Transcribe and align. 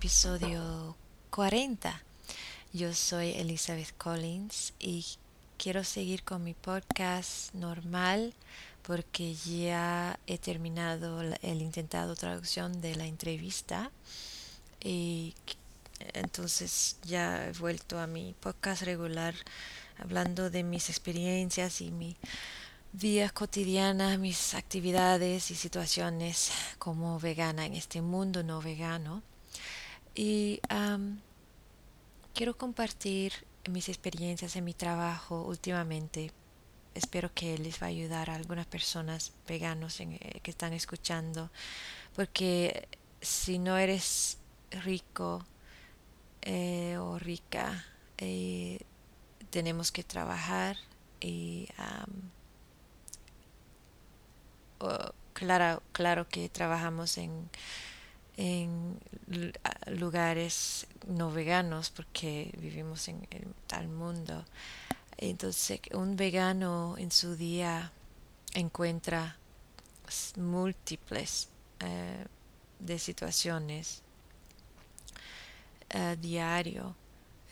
episodio 0.00 0.96
40. 1.28 2.02
Yo 2.72 2.94
soy 2.94 3.32
Elizabeth 3.32 3.94
Collins 3.98 4.72
y 4.78 5.04
quiero 5.58 5.84
seguir 5.84 6.22
con 6.22 6.42
mi 6.42 6.54
podcast 6.54 7.52
normal 7.52 8.32
porque 8.80 9.34
ya 9.34 10.18
he 10.26 10.38
terminado 10.38 11.20
el 11.20 11.60
intentado 11.60 12.16
traducción 12.16 12.80
de 12.80 12.96
la 12.96 13.04
entrevista 13.04 13.90
y 14.82 15.34
entonces 16.14 16.96
ya 17.04 17.48
he 17.48 17.52
vuelto 17.52 18.00
a 18.00 18.06
mi 18.06 18.34
podcast 18.40 18.80
regular 18.84 19.34
hablando 19.98 20.48
de 20.48 20.62
mis 20.62 20.88
experiencias 20.88 21.82
y 21.82 21.90
mi 21.90 22.16
vida 22.94 23.28
cotidiana, 23.28 24.16
mis 24.16 24.54
actividades 24.54 25.50
y 25.50 25.56
situaciones 25.56 26.52
como 26.78 27.20
vegana 27.20 27.66
en 27.66 27.74
este 27.74 28.00
mundo 28.00 28.42
no 28.42 28.62
vegano. 28.62 29.22
Y 30.14 30.60
quiero 32.34 32.56
compartir 32.56 33.32
mis 33.68 33.88
experiencias 33.88 34.56
en 34.56 34.64
mi 34.64 34.74
trabajo 34.74 35.42
últimamente. 35.42 36.32
Espero 36.94 37.32
que 37.32 37.58
les 37.58 37.80
va 37.80 37.86
a 37.86 37.90
ayudar 37.90 38.30
a 38.30 38.34
algunas 38.34 38.66
personas 38.66 39.32
veganos 39.46 40.00
eh, 40.00 40.40
que 40.42 40.50
están 40.50 40.72
escuchando, 40.72 41.50
porque 42.16 42.88
si 43.20 43.58
no 43.58 43.78
eres 43.78 44.38
rico 44.70 45.44
eh, 46.42 46.96
o 46.98 47.18
rica, 47.18 47.84
eh, 48.18 48.80
tenemos 49.50 49.92
que 49.92 50.02
trabajar 50.02 50.76
y 51.20 51.68
claro, 55.34 55.82
claro 55.92 56.28
que 56.28 56.48
trabajamos 56.48 57.18
en 57.18 57.50
en 58.36 58.98
lugares 59.86 60.86
no 61.06 61.30
veganos 61.30 61.90
porque 61.90 62.52
vivimos 62.58 63.08
en, 63.08 63.26
tal 63.66 63.88
mundo. 63.88 64.44
Entonces, 65.16 65.80
un 65.92 66.16
vegano 66.16 66.96
en 66.98 67.10
su 67.10 67.36
día 67.36 67.92
encuentra 68.54 69.36
múltiples 70.36 71.48
eh, 71.80 72.24
de 72.78 72.98
situaciones 72.98 74.02
a 75.90 76.16
diario 76.16 76.94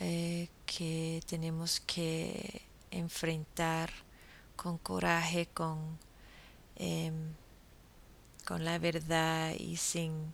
eh, 0.00 0.48
que 0.64 1.20
tenemos 1.26 1.80
que 1.80 2.62
enfrentar 2.90 3.90
con 4.56 4.78
coraje, 4.78 5.46
con, 5.52 5.98
em, 6.76 7.32
con 8.46 8.64
la 8.64 8.78
verdad 8.78 9.54
y 9.58 9.76
sin 9.76 10.32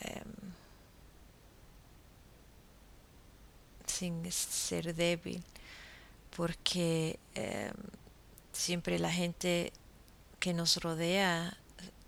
Em, 0.00 0.24
sin 3.86 4.30
ser 4.30 4.94
débil, 4.94 5.42
porque 6.36 7.18
em, 7.34 7.72
siempre 8.52 8.98
la 8.98 9.10
gente 9.10 9.72
que 10.38 10.52
nos 10.52 10.76
rodea 10.76 11.56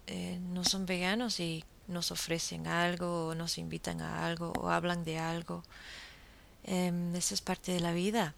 eh, 0.07 0.39
no 0.53 0.65
son 0.65 0.87
veganos 0.87 1.41
y 1.41 1.65
nos 1.87 2.11
ofrecen 2.11 2.67
algo 2.67 3.29
o 3.29 3.35
nos 3.35 3.57
invitan 3.59 4.03
a 4.03 4.27
algo 4.27 4.53
o 4.61 4.69
hablan 4.69 5.05
de 5.05 5.19
algo. 5.19 5.63
Em, 6.65 7.15
eso 7.15 7.35
es 7.35 7.41
parte 7.41 7.73
de 7.73 7.81
la 7.81 7.93
vida 7.93 8.35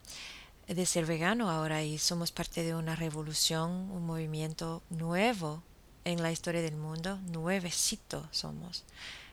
de 0.68 0.86
ser 0.86 1.04
vegano 1.04 1.50
ahora 1.50 1.82
y 1.82 1.98
somos 1.98 2.30
parte 2.30 2.62
de 2.62 2.76
una 2.76 2.94
revolución, 2.94 3.90
un 3.90 4.06
movimiento 4.06 4.82
nuevo 4.90 5.62
en 6.04 6.22
la 6.22 6.30
historia 6.30 6.62
del 6.62 6.76
mundo, 6.76 7.18
nuevecito 7.26 8.28
somos 8.30 8.84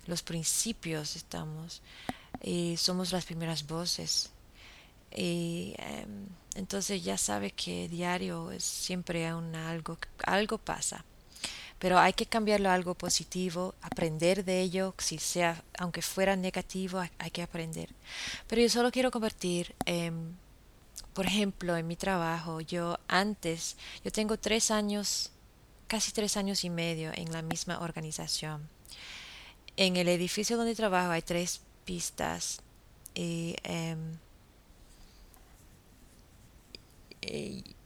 los 0.08 0.24
principios 0.24 1.16
estamos 1.16 1.82
y 2.42 2.78
somos 2.78 3.12
las 3.12 3.26
primeras 3.26 3.68
voces. 3.68 4.32
Y 5.16 5.76
em, 5.78 6.28
entonces 6.56 7.04
ya 7.04 7.18
sabe 7.18 7.52
que 7.52 7.88
diario 7.88 8.52
es 8.52 8.64
siempre 8.64 9.28
algo, 9.28 9.98
algo 10.26 10.58
pasa. 10.58 11.06
Pero 11.80 12.00
hay 12.00 12.14
que 12.14 12.26
cambiarlo 12.26 12.70
a 12.70 12.74
algo 12.74 12.96
positivo, 12.96 13.76
aprender 13.82 14.44
de 14.44 14.62
ello, 14.62 14.96
si 14.98 15.20
sea, 15.20 15.64
aunque 15.78 16.02
fuera 16.02 16.36
negativo, 16.36 17.00
hay, 17.20 17.32
que 17.32 17.44
aprender. 17.44 17.90
Pero 18.48 18.64
yo 18.64 18.70
solo 18.70 18.92
quiero 18.92 19.12
convertir, 19.12 19.76
em, 19.86 20.34
por 21.14 21.28
ejemplo, 21.28 21.78
en 21.78 21.86
mi 21.88 21.96
trabajo, 21.96 22.62
yo 22.62 22.98
antes, 23.08 23.78
yo 24.04 24.12
tengo 24.12 24.38
tres 24.38 24.72
años, 24.72 25.32
casi 25.88 26.12
tres 26.12 26.36
años 26.36 26.64
y 26.64 26.70
medio 26.72 27.12
en 27.14 27.32
la 27.32 27.44
misma 27.44 27.80
organización. 27.80 28.68
En 29.78 29.96
el 29.98 30.08
edificio 30.08 30.58
donde 30.58 30.76
trabajo 30.76 31.12
hay 31.12 31.22
tres 31.22 31.62
pistas 31.86 32.62
y, 33.16 33.56
em, 33.64 34.18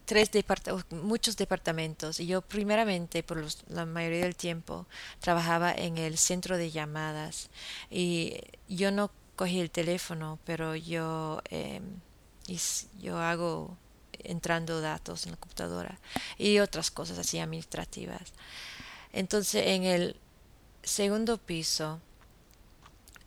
tres 0.05 0.29
muchos 0.89 1.37
departamentos. 1.37 2.19
Y 2.19 2.27
yo 2.27 2.41
primeramente 2.41 3.23
por 3.23 3.45
la 3.69 3.85
mayoría 3.85 4.23
del 4.23 4.35
tiempo 4.35 4.85
trabajaba 5.19 5.71
en 5.71 5.97
el 5.97 6.17
centro 6.17 6.57
de 6.57 6.71
llamadas. 6.71 7.49
Y 7.89 8.37
yo 8.67 8.91
no 8.91 9.11
cogí 9.35 9.59
el 9.59 9.71
teléfono 9.71 10.37
pero 10.45 10.75
yo 10.75 11.41
em, 11.49 11.99
yo 13.01 13.17
hago 13.17 13.77
entrando 14.23 14.81
datos 14.81 15.25
en 15.25 15.31
la 15.31 15.37
computadora 15.37 15.97
y 16.37 16.59
otras 16.59 16.91
cosas 16.91 17.17
así 17.17 17.39
administrativas. 17.39 18.33
Entonces 19.13 19.65
en 19.67 19.83
el 19.83 20.15
segundo 20.83 21.37
piso, 21.37 21.99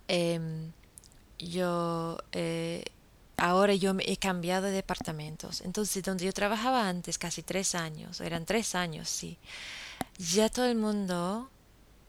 em, 0.08 0.72
yo 1.38 2.18
eh, 2.32 2.84
ahora 3.36 3.74
yo 3.74 3.94
he 4.00 4.16
cambiado 4.16 4.66
de 4.66 4.72
departamentos. 4.72 5.60
Entonces, 5.62 6.02
donde 6.02 6.24
yo 6.24 6.32
trabajaba 6.32 6.88
antes, 6.88 7.18
casi 7.18 7.42
tres 7.42 7.74
años, 7.74 8.20
eran 8.20 8.44
tres 8.46 8.74
años, 8.74 9.08
sí, 9.08 9.38
ya 10.18 10.48
todo 10.48 10.66
el 10.66 10.76
mundo 10.76 11.50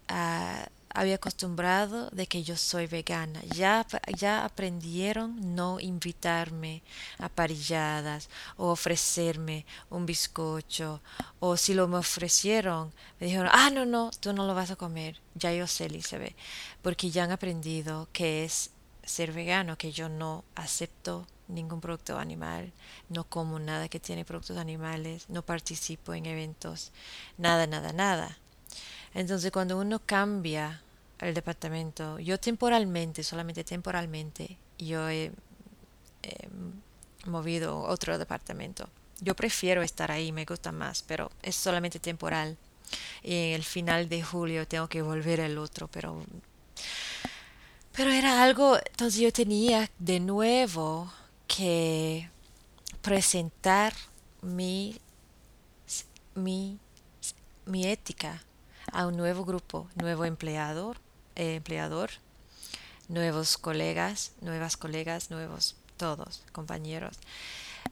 ah, 0.07 0.67
había 0.95 1.15
acostumbrado 1.15 2.09
de 2.11 2.25
que 2.25 2.43
yo 2.43 2.55
soy 2.55 2.87
vegana. 2.87 3.41
Ya, 3.53 3.85
ya 4.17 4.45
aprendieron 4.45 5.55
no 5.55 5.79
invitarme 5.79 6.81
a 7.19 7.27
parilladas 7.29 8.29
o 8.57 8.69
ofrecerme 8.69 9.65
un 9.89 10.05
bizcocho. 10.05 11.01
O 11.39 11.57
si 11.57 11.73
lo 11.73 11.87
me 11.87 11.97
ofrecieron, 11.97 12.93
me 13.19 13.27
dijeron, 13.27 13.49
ah, 13.51 13.69
no, 13.69 13.85
no, 13.85 14.09
tú 14.19 14.33
no 14.33 14.47
lo 14.47 14.55
vas 14.55 14.71
a 14.71 14.77
comer. 14.77 15.19
Ya 15.35 15.53
yo 15.53 15.67
sé, 15.67 15.85
Elizabeth, 15.85 16.35
porque 16.81 17.11
ya 17.11 17.25
han 17.25 17.31
aprendido 17.31 18.07
que 18.13 18.45
es 18.45 18.71
ser 19.03 19.33
vegano, 19.33 19.77
que 19.77 19.91
yo 19.91 20.07
no 20.09 20.45
acepto 20.55 21.27
ningún 21.47 21.81
producto 21.81 22.17
animal, 22.17 22.71
no 23.09 23.25
como 23.25 23.59
nada 23.59 23.89
que 23.89 23.99
tiene 23.99 24.25
productos 24.25 24.57
animales, 24.57 25.29
no 25.29 25.43
participo 25.43 26.13
en 26.13 26.25
eventos, 26.25 26.91
nada, 27.37 27.67
nada, 27.67 27.93
nada. 27.93 28.37
Entonces 29.13 29.51
cuando 29.51 29.77
uno 29.77 29.99
cambia 29.99 30.81
el 31.19 31.33
departamento. 31.33 32.19
Yo 32.19 32.39
temporalmente, 32.39 33.23
solamente 33.23 33.63
temporalmente, 33.63 34.57
yo 34.77 35.09
he, 35.09 35.31
movido 37.25 37.81
otro 37.81 38.17
departamento. 38.17 38.87
Yo 39.19 39.35
prefiero 39.35 39.81
estar 39.81 40.11
ahí, 40.11 40.31
me 40.31 40.45
gusta 40.45 40.71
más, 40.71 41.01
pero 41.01 41.31
es 41.41 41.55
solamente 41.55 41.99
temporal. 41.99 42.57
Y 43.23 43.33
en 43.33 43.53
el 43.53 43.63
final 43.63 44.09
de 44.09 44.21
julio 44.21 44.67
tengo 44.67 44.87
que 44.87 45.01
volver 45.01 45.41
al 45.41 45.57
otro, 45.57 45.87
pero 45.87 46.23
pero 47.95 48.11
era 48.11 48.43
algo, 48.43 48.77
entonces 48.77 49.21
yo 49.21 49.31
tenía 49.31 49.89
de 49.99 50.19
nuevo 50.19 51.09
que 51.47 52.29
presentar 53.01 53.93
mi, 54.41 54.99
mi, 56.33 56.77
mi 57.65 57.87
ética 57.87 58.43
a 58.91 59.07
un 59.07 59.15
nuevo 59.15 59.45
grupo, 59.45 59.87
nuevo 59.95 60.25
empleador, 60.25 60.97
empleador, 61.35 62.11
nuevos 63.07 63.57
colegas, 63.57 64.31
nuevas 64.41 64.77
colegas, 64.77 65.31
nuevos 65.31 65.75
todos, 65.97 66.43
compañeros. 66.51 67.17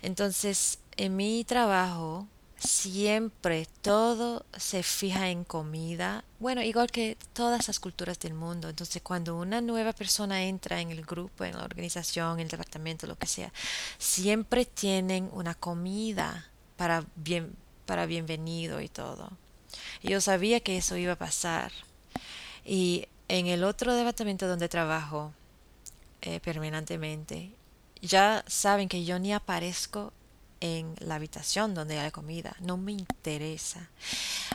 Entonces, 0.02 0.80
en 0.98 1.16
mi 1.16 1.44
trabajo 1.44 2.28
siempre 2.58 3.68
todo 3.82 4.46
se 4.58 4.84
fija 4.84 5.30
en 5.30 5.44
comida, 5.44 6.24
bueno, 6.40 6.62
igual 6.62 6.90
que 6.90 7.18
todas 7.34 7.68
las 7.68 7.80
culturas 7.80 8.20
del 8.20 8.34
mundo. 8.34 8.70
Entonces, 8.70 9.02
cuando 9.02 9.36
una 9.36 9.62
nueva 9.62 9.94
persona 9.94 10.44
entra 10.44 10.80
en 10.82 10.92
el 10.92 11.04
grupo, 11.04 11.44
en 11.44 11.58
la 11.58 11.64
organización, 11.64 12.40
en 12.40 12.46
el 12.46 12.48
departamento, 12.48 13.08
lo 13.08 13.18
que 13.18 13.28
sea, 13.28 13.52
siempre 13.98 14.66
tienen 14.66 15.30
una 15.34 15.56
comida 15.56 16.50
para 16.78 17.06
bien 17.16 17.56
para 17.86 18.06
bienvenido 18.06 18.82
y 18.82 18.88
todo. 18.88 19.30
Yo 20.02 20.22
sabía 20.22 20.60
que 20.60 20.78
eso 20.78 20.98
iba 20.98 21.14
a 21.14 21.18
pasar. 21.18 21.72
Y 22.66 23.08
en 23.28 23.48
el 23.48 23.64
otro 23.64 23.94
departamento 23.96 24.48
donde 24.48 24.70
trabajo 24.70 25.34
eh, 26.22 26.40
permanentemente, 26.40 27.52
ya 28.02 28.44
saben 28.48 28.90
que 28.90 29.06
yo 29.06 29.20
ni 29.20 29.34
aparezco 29.34 30.14
en 30.64 30.96
la 31.00 31.16
habitación 31.16 31.74
donde 31.74 32.00
hay 32.00 32.12
comida. 32.12 32.56
No 32.62 32.78
me 32.78 32.94
interesa. 32.94 33.90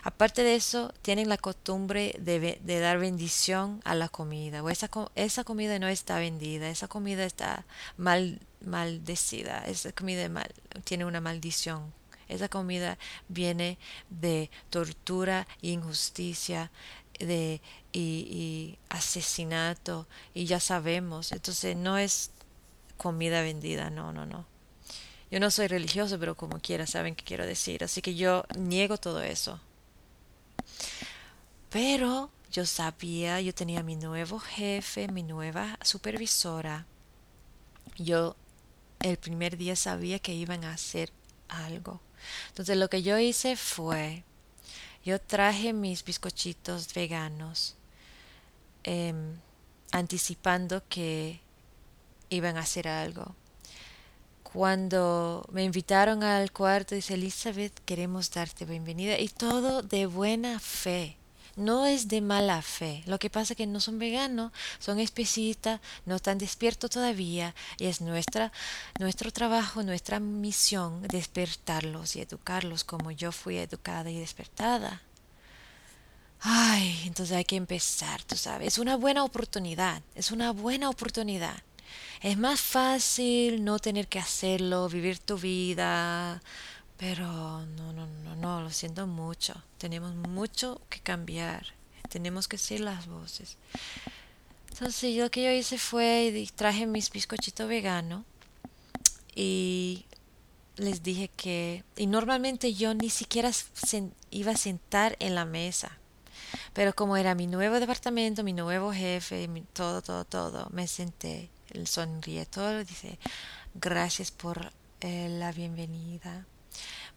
Aparte 0.03 0.43
de 0.43 0.55
eso, 0.55 0.95
tienen 1.03 1.29
la 1.29 1.37
costumbre 1.37 2.15
de, 2.19 2.81
dar 2.81 2.99
bendición 2.99 3.83
a 3.85 3.95
la 3.95 4.09
comida. 4.09 4.63
O 4.63 4.71
esa, 4.71 4.89
esa 5.15 5.45
comida 5.45 5.79
no 5.79 5.87
está 5.87 6.19
vendida, 6.19 6.71
esa 6.71 6.89
comida 6.89 7.25
está 7.25 7.67
mal, 7.99 8.41
maldecida, 8.65 9.65
esa 9.67 9.93
comida 9.93 10.27
mal, 10.31 10.51
tiene 10.85 11.05
una 11.05 11.21
maldición. 11.21 11.93
Esa 12.29 12.49
comida 12.49 12.97
viene 13.29 13.77
de 14.09 14.51
tortura 14.71 15.47
injusticia 15.61 16.71
de, 17.19 17.61
y, 18.01 18.79
asesinato 18.89 20.07
y 20.35 20.47
ya 20.47 20.61
sabemos. 20.61 21.33
Entonces 21.33 21.77
no 21.77 21.99
es 21.99 22.31
comida 22.97 23.43
vendida, 23.43 23.91
no, 23.91 24.13
no, 24.13 24.27
no. 24.27 24.47
Yo 25.31 25.41
no 25.41 25.51
soy 25.51 25.69
religioso, 25.69 26.19
pero 26.19 26.37
como 26.37 26.59
quiera 26.61 26.87
saben 26.87 27.15
qué 27.15 27.25
quiero 27.25 27.47
decir. 27.47 27.85
Así 27.85 28.01
que 28.01 28.15
yo 28.15 28.45
niego 28.57 28.97
todo 28.97 29.23
eso. 29.23 29.61
Pero 31.71 32.31
yo 32.51 32.65
sabía, 32.65 33.41
yo 33.41 33.55
tenía 33.55 33.83
mi 33.83 33.97
nuevo 33.97 34.39
jefe, 34.39 35.09
mi 35.09 35.23
nueva 35.23 35.79
supervisora. 35.83 36.87
Yo 37.99 38.37
el 39.01 39.19
primer 39.19 39.57
día 39.57 39.77
sabía 39.77 40.19
que 40.19 40.35
iban 40.35 40.65
a 40.65 40.73
hacer 40.73 41.13
algo. 41.49 42.01
Entonces 42.49 42.77
lo 42.77 42.89
que 42.89 43.03
yo 43.03 43.19
hice 43.19 43.57
fue, 43.57 44.25
yo 45.05 45.21
traje 45.21 45.73
mis 45.73 46.05
bizcochitos 46.05 46.93
veganos, 46.95 47.78
em, 48.89 49.37
anticipando 49.93 50.83
que 50.89 51.41
iban 52.31 52.57
a 52.57 52.61
hacer 52.61 52.89
algo. 52.89 53.35
Cuando 54.43 55.47
me 55.53 55.63
invitaron 55.65 56.23
al 56.23 56.53
cuarto, 56.53 56.95
dice 56.95 57.15
Elizabeth, 57.15 57.79
queremos 57.85 58.31
darte 58.31 58.65
bienvenida 58.65 59.19
y 59.19 59.29
todo 59.29 59.83
de 59.83 60.07
buena 60.07 60.59
fe. 60.59 61.17
No 61.55 61.85
es 61.85 62.09
de 62.09 62.21
mala 62.23 62.63
fe. 62.63 63.03
Lo 63.05 63.19
que 63.19 63.29
pasa 63.29 63.53
es 63.53 63.57
que 63.59 63.67
no 63.67 63.81
son 63.81 63.99
veganos, 63.99 64.53
son 64.79 65.01
especistas, 65.01 65.81
no 66.07 66.17
están 66.17 66.39
despiertos 66.39 66.89
todavía 66.89 67.55
y 67.79 67.87
es 67.87 68.01
nuestra, 68.01 68.53
nuestro 68.99 69.33
trabajo, 69.33 69.83
nuestra 69.83 70.19
misión 70.19 71.03
despertarlos 71.03 72.17
y 72.17 72.23
educarlos 72.23 72.85
como 72.85 73.11
yo 73.11 73.33
fui 73.33 73.59
educada 73.59 74.11
y 74.11 74.19
despertada. 74.19 75.03
Ay, 76.41 77.03
entonces 77.05 77.37
hay 77.37 77.45
que 77.45 77.57
empezar, 77.57 78.23
tú 78.23 78.37
sabes. 78.37 78.69
Es 78.69 78.79
una 78.79 78.97
buena 78.97 79.25
oportunidad, 79.25 80.03
es 80.15 80.31
una 80.31 80.53
buena 80.53 80.89
oportunidad. 80.89 81.63
Es 82.23 82.37
más 82.39 82.61
fácil 82.61 83.65
no 83.65 83.79
tener 83.79 84.09
que 84.09 84.19
hacerlo, 84.19 84.89
vivir 84.89 85.19
tu 85.19 85.39
vida, 85.39 86.43
pero 86.97 87.27
no, 87.27 87.93
no, 87.93 88.07
no, 88.07 88.37
no, 88.37 88.61
lo 88.63 88.71
siento 88.71 89.07
mucho. 89.07 89.55
Tenemos 89.79 90.15
mucho 90.15 90.81
que 90.89 91.01
cambiar. 91.01 91.67
Tenemos 92.09 92.49
que 92.49 92.59
ser 92.59 92.81
las 92.81 93.07
voces. 93.07 93.57
Entonces 94.71 95.17
lo 95.17 95.31
que 95.31 95.45
yo 95.45 95.51
hice 95.51 95.79
fue 95.79 96.47
traje 96.55 96.87
mis 96.87 97.11
bizcochitos 97.11 97.69
veganos 97.69 98.25
y 99.35 100.05
les 100.77 101.03
dije 101.03 101.29
que 101.37 101.85
y 101.97 102.07
normalmente 102.07 102.75
yo 102.75 102.95
ni 102.95 103.11
siquiera 103.11 103.51
iba 104.31 104.53
a 104.53 104.57
sentar 104.57 105.17
en 105.19 105.35
la 105.35 105.45
mesa 105.45 105.98
pero 106.73 106.95
como 106.95 107.17
era 107.17 107.35
mi 107.35 107.47
nuevo 107.47 107.81
departamento 107.81 108.45
mi 108.45 108.53
nuevo 108.53 108.93
jefe 108.93 109.49
todo 109.73 110.03
todo 110.03 110.25
todo 110.25 110.69
me 110.71 110.87
senté 110.87 111.51
sonríe 111.87 112.47
todo, 112.47 112.85
dice, 112.85 113.19
gracias 113.75 114.31
por 114.31 114.73
eh, 115.01 115.29
la 115.31 115.53
bienvenida. 115.53 116.47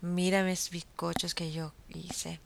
Mira 0.01 0.44
mis 0.44 0.69
bizcochos 0.69 1.36
que 1.36 1.51
yo 1.51 1.74
hice. 1.89 2.39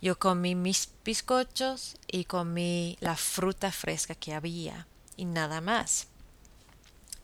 Yo 0.00 0.18
comí 0.18 0.54
mis 0.54 0.90
bizcochos 1.04 1.96
y 2.06 2.24
comí 2.24 2.96
la 3.00 3.16
fruta 3.16 3.72
fresca 3.72 4.14
que 4.14 4.34
había 4.34 4.86
y 5.16 5.24
nada 5.24 5.60
más. 5.60 6.08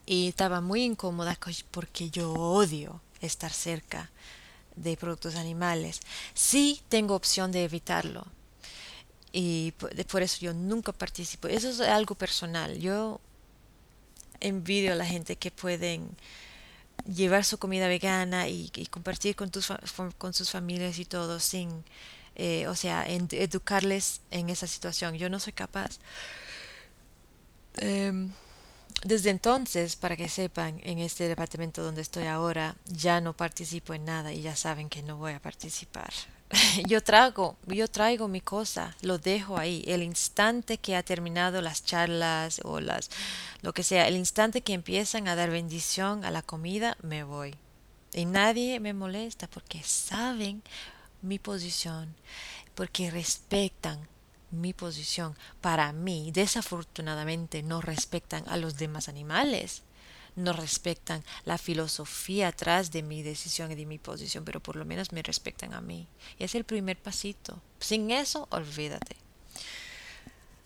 Y 0.06 0.28
estaba 0.28 0.60
muy 0.60 0.82
incómoda 0.82 1.38
porque 1.70 2.10
yo 2.10 2.32
odio 2.32 3.00
estar 3.20 3.52
cerca 3.52 4.10
de 4.74 4.96
productos 4.96 5.36
animales. 5.36 6.00
Sí 6.34 6.82
tengo 6.88 7.14
opción 7.14 7.52
de 7.52 7.64
evitarlo. 7.64 8.26
Y 9.32 9.72
por 9.72 10.22
eso 10.22 10.38
yo 10.40 10.52
nunca 10.52 10.92
participo. 10.92 11.48
Eso 11.48 11.70
es 11.70 11.80
algo 11.80 12.14
personal. 12.14 12.78
Yo 12.78 13.20
envidio 14.40 14.92
a 14.92 14.96
la 14.96 15.06
gente 15.06 15.36
que 15.36 15.50
pueden 15.50 16.10
llevar 17.06 17.44
su 17.44 17.58
comida 17.58 17.88
vegana 17.88 18.48
y, 18.48 18.70
compartir 18.90 19.34
con, 19.34 19.50
tus, 19.50 19.72
con 20.18 20.34
sus 20.34 20.50
familias 20.50 20.98
y 20.98 21.04
todo 21.04 21.40
sin, 21.40 21.84
eh, 22.36 22.66
o 22.68 22.74
sea, 22.74 23.06
educarles 23.06 24.20
en 24.30 24.50
esa 24.50 24.66
situación. 24.66 25.14
Yo 25.14 25.28
no 25.28 25.40
soy 25.40 25.52
capaz. 25.52 25.98
Em, 27.76 28.30
desde 29.04 29.30
entonces, 29.30 29.96
para 29.96 30.16
que 30.16 30.28
sepan, 30.28 30.80
en 30.84 30.98
este 30.98 31.26
departamento 31.26 31.82
donde 31.82 32.02
estoy 32.02 32.26
ahora, 32.26 32.76
ya 32.86 33.20
no 33.20 33.34
participo 33.34 33.94
en 33.94 34.04
nada 34.04 34.32
y 34.32 34.42
ya 34.42 34.54
saben 34.56 34.88
que 34.88 35.02
no 35.02 35.16
voy 35.16 35.32
a 35.32 35.40
participar. 35.40 36.12
yo 36.86 37.02
traigo, 37.02 37.56
yo 37.66 37.88
traigo 37.88 38.28
mi 38.28 38.40
cosa, 38.40 38.94
lo 39.00 39.18
dejo 39.18 39.58
ahí. 39.58 39.82
El 39.86 40.02
instante 40.02 40.78
que 40.78 40.96
ha 40.96 41.02
terminado 41.02 41.62
las 41.62 41.84
charlas 41.84 42.60
o 42.64 42.80
las 42.80 43.10
lo 43.62 43.72
que 43.72 43.82
sea, 43.82 44.08
el 44.08 44.16
instante 44.16 44.60
que 44.62 44.74
empiezan 44.74 45.28
a 45.28 45.36
dar 45.36 45.50
bendición 45.50 46.24
a 46.24 46.30
la 46.30 46.42
comida, 46.42 46.96
me 47.02 47.24
voy. 47.24 47.54
Y 48.12 48.26
nadie 48.26 48.80
me 48.80 48.92
molesta 48.92 49.48
porque 49.48 49.82
saben 49.82 50.62
mi 51.22 51.38
posición, 51.38 52.14
porque 52.74 53.10
respetan 53.10 54.08
mi 54.50 54.74
posición. 54.74 55.34
Para 55.60 55.92
mí, 55.92 56.30
desafortunadamente, 56.32 57.62
no 57.62 57.80
respetan 57.80 58.44
a 58.48 58.58
los 58.58 58.76
demás 58.76 59.08
animales 59.08 59.82
no 60.36 60.52
respetan 60.52 61.22
la 61.44 61.58
filosofía 61.58 62.48
atrás 62.48 62.90
de 62.90 63.02
mi 63.02 63.22
decisión 63.22 63.70
y 63.70 63.74
de 63.74 63.86
mi 63.86 63.98
posición, 63.98 64.44
pero 64.44 64.60
por 64.60 64.76
lo 64.76 64.84
menos 64.84 65.12
me 65.12 65.22
respetan 65.22 65.74
a 65.74 65.80
mí. 65.80 66.06
Y 66.38 66.44
es 66.44 66.54
el 66.54 66.64
primer 66.64 66.96
pasito. 66.96 67.60
Sin 67.80 68.10
eso, 68.10 68.46
olvídate. 68.50 69.16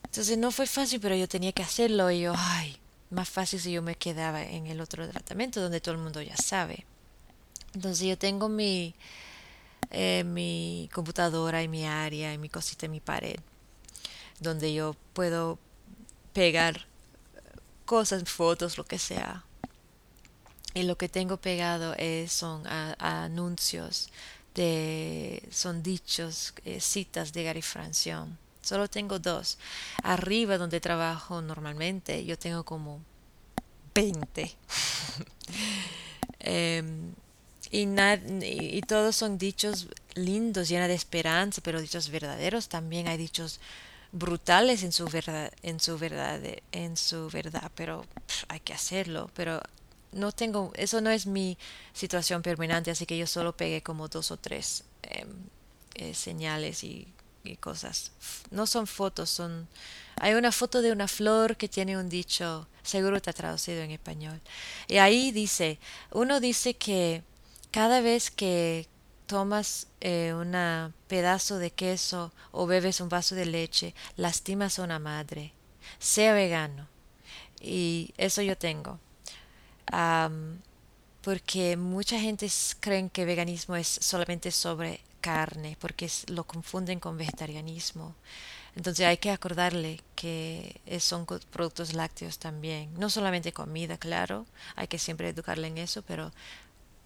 Entonces 0.04 0.38
no 0.38 0.50
fue 0.50 0.66
fácil, 0.66 1.00
pero 1.00 1.16
yo 1.16 1.28
tenía 1.28 1.52
que 1.52 1.62
hacerlo 1.62 2.10
y 2.10 2.20
yo, 2.20 2.34
ay, 2.36 2.78
más 3.10 3.28
fácil 3.28 3.60
si 3.60 3.72
yo 3.72 3.82
me 3.82 3.96
quedaba 3.96 4.42
en 4.42 4.66
el 4.66 4.80
otro 4.80 5.08
tratamiento 5.08 5.60
donde 5.60 5.80
todo 5.80 5.94
el 5.94 6.00
mundo 6.00 6.22
ya 6.22 6.36
sabe. 6.36 6.86
Entonces 7.74 8.06
yo 8.06 8.16
tengo 8.16 8.48
mi, 8.48 8.94
eh, 9.90 10.24
mi 10.24 10.88
computadora 10.92 11.62
y 11.62 11.68
mi 11.68 11.84
área 11.86 12.32
y 12.32 12.38
mi 12.38 12.48
cosita 12.48 12.86
en 12.86 12.92
mi 12.92 13.00
pared, 13.00 13.36
donde 14.40 14.72
yo 14.72 14.96
puedo 15.12 15.58
pegar 16.32 16.86
cosas, 17.84 18.24
fotos, 18.24 18.78
lo 18.78 18.84
que 18.84 18.98
sea, 18.98 19.44
y 20.76 20.82
lo 20.82 20.98
que 20.98 21.08
tengo 21.08 21.38
pegado 21.38 21.94
es, 21.96 22.30
son 22.30 22.62
anuncios 22.66 24.10
de 24.54 25.42
son 25.50 25.82
dichos 25.82 26.52
eh, 26.66 26.80
citas 26.80 27.32
de 27.32 27.44
Gary 27.44 27.62
Francione. 27.62 28.32
Solo 28.60 28.86
tengo 28.86 29.18
dos. 29.18 29.56
Arriba 30.02 30.58
donde 30.58 30.78
trabajo 30.80 31.40
normalmente 31.40 32.26
yo 32.26 32.38
tengo 32.38 32.62
como 32.64 33.00
20 33.94 34.54
em, 36.40 37.14
y, 37.70 37.86
y, 38.76 38.80
todos 38.82 39.16
son 39.16 39.38
dichos 39.38 39.88
lindos 40.14 40.68
llenos 40.68 40.88
de 40.88 40.94
esperanza 40.94 41.62
pero 41.64 41.80
dichos 41.80 42.10
verdaderos. 42.10 42.68
También 42.68 43.08
hay 43.08 43.16
dichos 43.16 43.60
brutales 44.12 44.82
en 44.82 44.92
su 44.92 45.06
verdad 45.06 45.50
en 45.62 45.80
su 45.80 45.98
verdad 45.98 46.40
en 46.72 46.96
su 46.98 47.30
verdad 47.30 47.70
pero 47.74 48.04
hay 48.48 48.60
que 48.60 48.74
hacerlo. 48.74 49.30
Pero 49.34 49.62
no 50.16 50.32
tengo, 50.32 50.72
eso 50.74 51.00
no 51.00 51.10
es 51.10 51.26
mi 51.26 51.58
situación 51.92 52.42
permanente, 52.42 52.90
así 52.90 53.06
que 53.06 53.18
yo 53.18 53.26
solo 53.26 53.56
pegué 53.56 53.82
como 53.82 54.08
dos 54.08 54.30
o 54.30 54.36
tres 54.36 54.84
em, 55.02 55.28
eh, 55.94 56.14
señales 56.14 56.82
y, 56.84 57.08
cosas. 57.60 58.10
No 58.50 58.66
son 58.66 58.88
fotos, 58.88 59.30
son... 59.30 59.68
Hay 60.16 60.34
una 60.34 60.50
foto 60.50 60.82
de 60.82 60.90
una 60.90 61.06
flor 61.06 61.56
que 61.56 61.68
tiene 61.68 61.96
un 61.96 62.08
dicho, 62.08 62.66
seguro 62.82 63.16
está 63.16 63.32
traducido 63.32 63.82
en 63.82 63.92
español. 63.92 64.40
Y 64.88 64.96
ahí 64.96 65.30
dice, 65.30 65.78
uno 66.10 66.40
dice 66.40 66.74
que 66.74 67.22
cada 67.70 68.00
vez 68.00 68.32
que 68.32 68.88
tomas 69.26 69.86
eh, 70.00 70.34
un 70.34 70.92
pedazo 71.06 71.58
de 71.58 71.70
queso 71.70 72.32
o 72.50 72.66
bebes 72.66 73.00
un 73.00 73.10
vaso 73.10 73.36
de 73.36 73.46
leche, 73.46 73.94
lastimas 74.16 74.80
a 74.80 74.82
una 74.82 74.98
madre, 74.98 75.52
sea 76.00 76.32
vegano. 76.32 76.88
Y 77.60 78.12
eso 78.18 78.42
yo 78.42 78.58
tengo 78.58 78.98
porque 81.22 81.76
mucha 81.76 82.20
gente 82.20 82.48
cree 82.80 83.08
que 83.10 83.24
veganismo 83.24 83.76
es 83.76 83.98
solamente 84.00 84.50
sobre 84.50 85.00
carne, 85.20 85.76
porque 85.80 86.08
lo 86.28 86.44
confunden 86.44 87.00
con 87.00 87.18
vegetarianismo. 87.18 88.14
Entonces 88.76 89.06
hay 89.06 89.16
que 89.16 89.30
acordarle 89.30 90.00
que 90.14 90.80
son 91.00 91.26
productos 91.26 91.94
lácteos 91.94 92.38
también, 92.38 92.92
no 92.98 93.08
solamente 93.10 93.52
comida, 93.52 93.96
claro, 93.96 94.46
hay 94.76 94.86
que 94.86 94.98
siempre 94.98 95.30
educarle 95.30 95.66
en 95.68 95.78
eso, 95.78 96.02
pero 96.02 96.30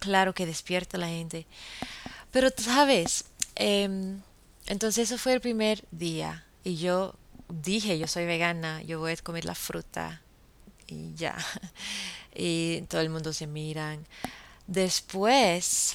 claro 0.00 0.34
que 0.34 0.46
despierta 0.46 0.96
a 0.96 1.00
la 1.00 1.08
gente. 1.08 1.46
Pero 2.32 2.48
sabes, 2.56 3.24
em, 3.54 4.20
entonces 4.66 5.10
eso 5.10 5.18
fue 5.18 5.32
el 5.34 5.40
primer 5.40 5.84
día 5.92 6.44
y 6.64 6.76
yo 6.76 7.14
dije, 7.48 7.98
yo 7.98 8.06
soy 8.08 8.26
vegana, 8.26 8.82
yo 8.82 8.98
voy 8.98 9.12
a 9.12 9.16
comer 9.16 9.44
la 9.44 9.54
fruta 9.54 10.20
y 10.90 11.14
ya. 11.14 11.36
Y 12.32 12.82
todo 12.82 13.00
el 13.00 13.10
mundo 13.10 13.32
se 13.32 13.48
miran. 13.48 14.06
Después, 14.68 15.94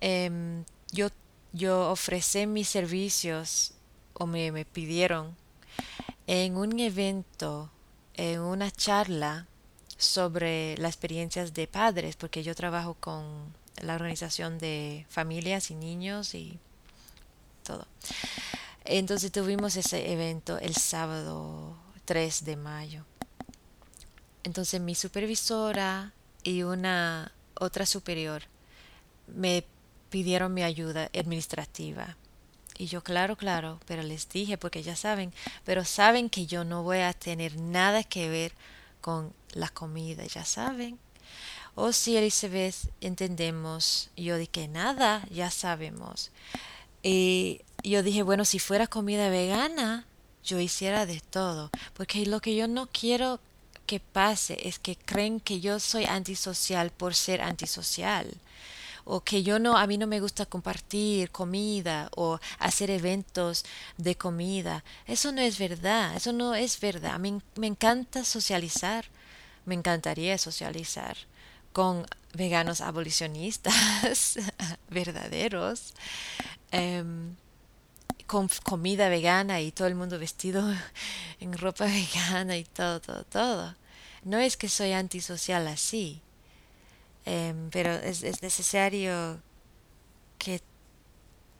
em, 0.00 0.64
yo, 0.92 1.08
yo 1.52 1.90
ofrecí 1.90 2.46
mis 2.46 2.68
servicios 2.68 3.72
o 4.14 4.26
me, 4.26 4.52
me 4.52 4.64
pidieron 4.64 5.36
en 6.28 6.56
un 6.56 6.78
evento, 6.78 7.68
en 8.14 8.40
una 8.40 8.70
charla 8.70 9.48
sobre 9.98 10.76
las 10.78 10.94
experiencias 10.94 11.52
de 11.52 11.66
padres, 11.66 12.14
porque 12.16 12.44
yo 12.44 12.54
trabajo 12.54 12.94
con 12.94 13.52
la 13.80 13.94
organización 13.94 14.58
de 14.58 15.06
familias 15.08 15.70
y 15.70 15.74
niños 15.74 16.34
y 16.34 16.58
todo. 17.64 17.86
Entonces 18.84 19.30
tuvimos 19.30 19.76
ese 19.76 20.12
evento 20.12 20.58
el 20.58 20.74
sábado 20.74 21.76
3 22.04 22.44
de 22.44 22.56
mayo. 22.56 23.04
Entonces 24.44 24.80
mi 24.80 24.94
supervisora 24.94 26.12
y 26.42 26.62
una 26.62 27.32
otra 27.54 27.86
superior 27.86 28.42
me 29.26 29.64
pidieron 30.10 30.52
mi 30.52 30.62
ayuda 30.62 31.10
administrativa. 31.14 32.16
Y 32.78 32.86
yo, 32.86 33.02
claro, 33.02 33.36
claro, 33.36 33.78
pero 33.86 34.02
les 34.02 34.28
dije, 34.28 34.58
porque 34.58 34.82
ya 34.82 34.96
saben, 34.96 35.32
pero 35.64 35.84
saben 35.84 36.30
que 36.30 36.46
yo 36.46 36.64
no 36.64 36.82
voy 36.82 36.98
a 36.98 37.12
tener 37.12 37.56
nada 37.56 38.02
que 38.02 38.28
ver 38.28 38.52
con 39.00 39.32
la 39.52 39.68
comida, 39.68 40.24
ya 40.26 40.44
saben. 40.44 40.98
Oh, 41.74 41.92
sí, 41.92 42.16
Elizabeth, 42.16 42.74
entendemos. 43.00 44.10
yo 44.16 44.36
dije, 44.36 44.68
nada, 44.68 45.26
ya 45.30 45.50
sabemos. 45.50 46.30
Y 47.02 47.62
yo 47.82 48.02
dije, 48.02 48.22
bueno, 48.22 48.44
si 48.44 48.58
fuera 48.58 48.86
comida 48.86 49.28
vegana, 49.28 50.06
yo 50.44 50.60
hiciera 50.60 51.06
de 51.06 51.20
todo. 51.20 51.70
Porque 51.94 52.26
lo 52.26 52.40
que 52.40 52.54
yo 52.54 52.68
no 52.68 52.88
quiero 52.88 53.40
que 53.86 54.00
pase 54.00 54.68
es 54.68 54.78
que 54.78 54.96
creen 54.96 55.40
que 55.40 55.60
yo 55.60 55.80
soy 55.80 56.04
antisocial 56.04 56.90
por 56.90 57.14
ser 57.14 57.42
antisocial 57.42 58.26
o 59.04 59.20
que 59.20 59.42
yo 59.42 59.58
no 59.58 59.76
a 59.76 59.86
mí 59.86 59.98
no 59.98 60.06
me 60.06 60.20
gusta 60.20 60.46
compartir 60.46 61.30
comida 61.30 62.08
o 62.16 62.38
hacer 62.58 62.90
eventos 62.90 63.64
de 63.96 64.14
comida. 64.14 64.84
Eso 65.06 65.32
no 65.32 65.40
es 65.40 65.58
verdad 65.58 66.14
eso 66.16 66.32
no 66.32 66.54
es 66.54 66.78
verdad. 66.80 67.18
Mí 67.18 67.40
me 67.56 67.66
encanta 67.66 68.24
socializar 68.24 69.06
me 69.64 69.74
encantaría 69.74 70.38
socializar 70.38 71.16
con 71.72 72.06
veganos 72.34 72.80
abolicionistas 72.80 74.38
verdaderos 74.90 75.94
em, 76.70 77.34
con 78.32 78.48
comida 78.62 79.10
vegana 79.10 79.60
y 79.60 79.72
todo 79.72 79.88
el 79.88 79.94
mundo 79.94 80.18
vestido 80.18 80.64
en 81.40 81.52
ropa 81.52 81.84
vegana 82.00 82.56
y 82.56 82.64
todo, 82.64 82.98
todo, 82.98 83.24
todo. 83.24 83.74
No 84.24 84.38
es 84.38 84.56
que 84.56 84.70
soy 84.70 84.92
antisocial 84.92 85.68
así, 85.68 86.22
em, 87.26 87.68
pero 87.68 87.92
es, 87.92 88.22
es, 88.22 88.40
necesario 88.40 89.38
que 90.38 90.62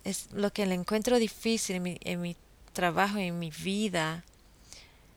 es 0.04 0.32
lo 0.32 0.50
que 0.50 0.64
le 0.64 0.74
encuentro 0.74 1.18
difícil 1.18 1.76
en 1.76 1.82
mi, 1.82 1.98
en 2.04 2.22
mi 2.22 2.36
trabajo, 2.72 3.18
en 3.18 3.38
mi 3.38 3.50
vida, 3.50 4.24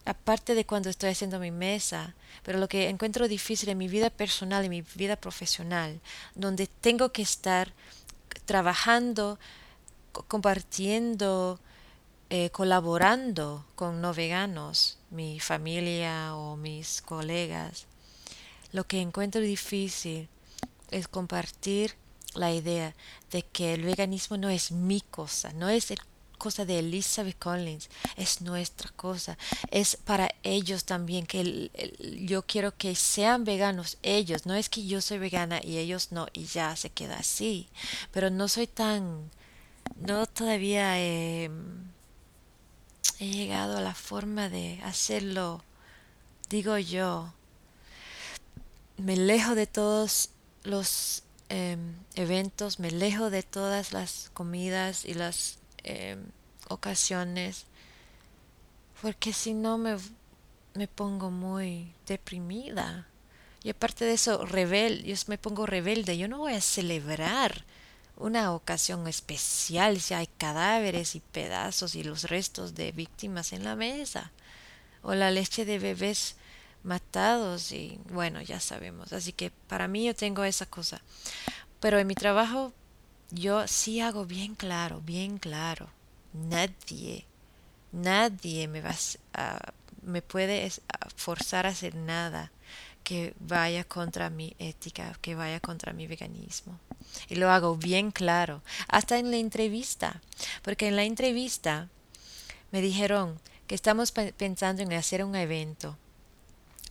aparte 0.04 0.56
de 0.56 0.66
cuando 0.66 0.90
estoy 0.90 1.12
haciendo 1.12 1.40
mi 1.40 1.52
mesa, 1.52 2.16
pero 2.44 2.60
lo 2.60 2.68
que 2.68 2.90
encuentro 2.90 3.30
difícil 3.30 3.70
en 3.70 3.78
mi 3.78 3.88
vida 3.88 4.10
personal, 4.10 4.66
en 4.66 4.72
mi 4.72 4.84
vida 4.96 5.16
profesional, 5.16 6.02
donde 6.34 6.68
tengo 6.68 7.14
que 7.14 7.22
estar 7.22 7.72
trabajando, 8.44 9.40
compartiendo, 10.28 11.60
eh, 12.30 12.50
colaborando 12.50 13.66
con 13.76 14.02
no 14.02 14.14
veganos, 14.14 14.98
mi 15.12 15.40
familia 15.40 16.36
o 16.36 16.56
mis 16.56 17.02
colegas. 17.02 17.86
Lo 18.72 18.86
que 18.86 19.02
encuentro 19.02 19.42
difícil 19.42 20.28
es 20.92 21.08
compartir 21.08 21.96
la 22.34 22.52
idea 22.52 22.96
de 23.32 23.44
que 23.44 23.74
el 23.74 23.84
veganismo 23.84 24.38
no 24.38 24.50
es 24.50 24.72
mi 24.72 25.02
cosa, 25.02 25.54
no 25.54 25.70
es 25.70 25.92
el 25.92 26.00
cosa 26.38 26.66
de 26.66 26.80
Elizabeth 26.80 27.40
Collins, 27.40 27.90
es 28.18 28.42
nuestra 28.42 28.90
cosa, 28.92 29.38
es 29.72 29.96
para 29.96 30.30
ellos 30.44 30.86
también, 30.86 31.26
que 31.26 31.72
yo 32.22 32.44
quiero 32.44 32.76
que 32.78 32.96
sean 32.96 33.44
veganos 33.44 33.98
ellos, 34.04 34.46
no 34.46 34.54
es 34.54 34.70
que 34.70 34.86
yo 34.86 35.02
soy 35.02 35.18
vegana 35.18 35.60
y 35.64 35.78
ellos 35.78 36.12
no, 36.12 36.28
y 36.34 36.46
ya 36.46 36.76
se 36.76 36.90
queda 36.90 37.18
así, 37.18 37.68
pero 38.12 38.30
no 38.30 38.48
soy 38.48 38.68
tan, 38.68 39.32
no 39.96 40.26
todavía 40.28 41.00
he 41.00 41.50
llegado 43.20 43.78
a 43.78 43.82
la 43.82 43.96
forma 43.96 44.50
de 44.50 44.80
hacerlo, 44.84 45.64
digo 46.50 46.78
yo, 46.78 47.34
me 48.98 49.18
lejo 49.18 49.56
de 49.56 49.68
todos 49.68 50.30
los 50.64 51.24
em, 51.50 51.96
eventos, 52.16 52.80
me 52.80 52.92
lejo 52.92 53.30
de 53.30 53.44
todas 53.44 53.94
las 53.94 54.32
comidas 54.34 55.06
y 55.06 55.14
las 55.14 55.60
Em, 55.88 56.32
ocasiones, 56.68 57.68
porque 59.04 59.34
si 59.34 59.54
no 59.54 59.78
me, 59.78 59.98
me 60.74 60.88
pongo 60.88 61.30
muy 61.30 61.94
deprimida. 62.08 63.08
Y 63.64 63.70
aparte 63.70 64.04
de 64.04 64.14
eso, 64.14 64.46
rebel, 64.46 65.04
yo 65.04 65.16
me 65.28 65.38
pongo 65.38 65.68
rebelde. 65.68 66.18
Yo 66.18 66.28
no 66.28 66.40
voy 66.40 66.54
a 66.54 66.62
celebrar 66.62 67.66
una 68.18 68.54
ocasión 68.54 69.08
especial 69.08 70.00
si 70.00 70.14
hay 70.14 70.28
cadáveres 70.28 71.16
y 71.16 71.20
pedazos 71.20 71.96
y 71.96 72.04
los 72.04 72.24
restos 72.24 72.76
de 72.76 72.92
víctimas 72.92 73.54
en 73.54 73.64
la 73.64 73.76
mesa. 73.76 74.32
O 75.02 75.14
la 75.14 75.32
leche 75.32 75.66
de 75.66 75.80
bebés 75.80 76.36
matados 76.84 77.72
y 77.72 78.00
bueno, 78.10 78.42
ya 78.42 78.60
sabemos. 78.60 79.14
Así 79.14 79.34
que 79.34 79.52
para 79.68 79.88
mí 79.88 80.06
yo 80.06 80.16
tengo 80.16 80.44
esa 80.44 80.66
cosa. 80.66 81.02
Pero 81.80 82.00
en 82.00 82.08
mi 82.08 82.16
trabajo 82.16 82.74
yo 83.32 83.68
sí 83.68 84.00
hago 84.00 84.26
bien 84.26 84.56
claro, 84.56 85.02
bien 85.02 85.38
claro. 85.38 85.90
Nadie, 86.34 87.26
nadie 87.92 88.68
me 88.68 88.82
va 88.82 88.96
a, 89.34 89.74
me 90.02 90.22
puede 90.22 90.72
forzar 91.16 91.66
a 91.66 91.70
hacer 91.70 91.96
nada 91.96 92.52
que 93.06 93.36
vaya 93.40 93.84
contra 93.84 94.32
mi 94.32 94.56
ética, 94.58 95.16
que 95.22 95.36
vaya 95.36 95.60
contra 95.60 95.94
mi 95.94 96.08
veganismo. 96.08 96.80
Y 97.30 97.36
lo 97.36 97.52
hago 97.52 97.78
bien 97.78 98.10
claro, 98.10 98.64
hasta 98.88 99.20
en 99.20 99.30
la 99.30 99.38
entrevista, 99.38 100.22
porque 100.64 100.88
en 100.88 100.96
la 100.96 101.04
entrevista 101.04 101.88
me 102.72 102.82
dijeron 102.82 103.40
que 103.68 103.76
estamos 103.76 104.12
pensando 104.12 104.82
en 104.82 104.92
hacer 104.94 105.24
un 105.24 105.36
evento. 105.36 105.98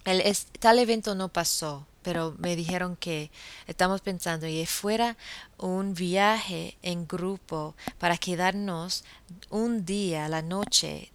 El, 0.04 0.22
tal 0.60 0.78
evento 0.78 1.16
no 1.16 1.30
pasó, 1.30 1.84
pero 2.02 2.36
me 2.38 2.54
dijeron 2.54 2.94
que 2.94 3.32
estamos 3.66 4.00
pensando 4.00 4.46
y 4.46 4.64
fuera 4.66 5.16
un 5.58 5.94
viaje 5.94 6.78
en 6.82 7.08
grupo 7.08 7.74
para 7.98 8.18
quedarnos 8.18 9.04
un 9.50 9.84
día, 9.84 10.28
la 10.28 10.42
noche, 10.42 11.10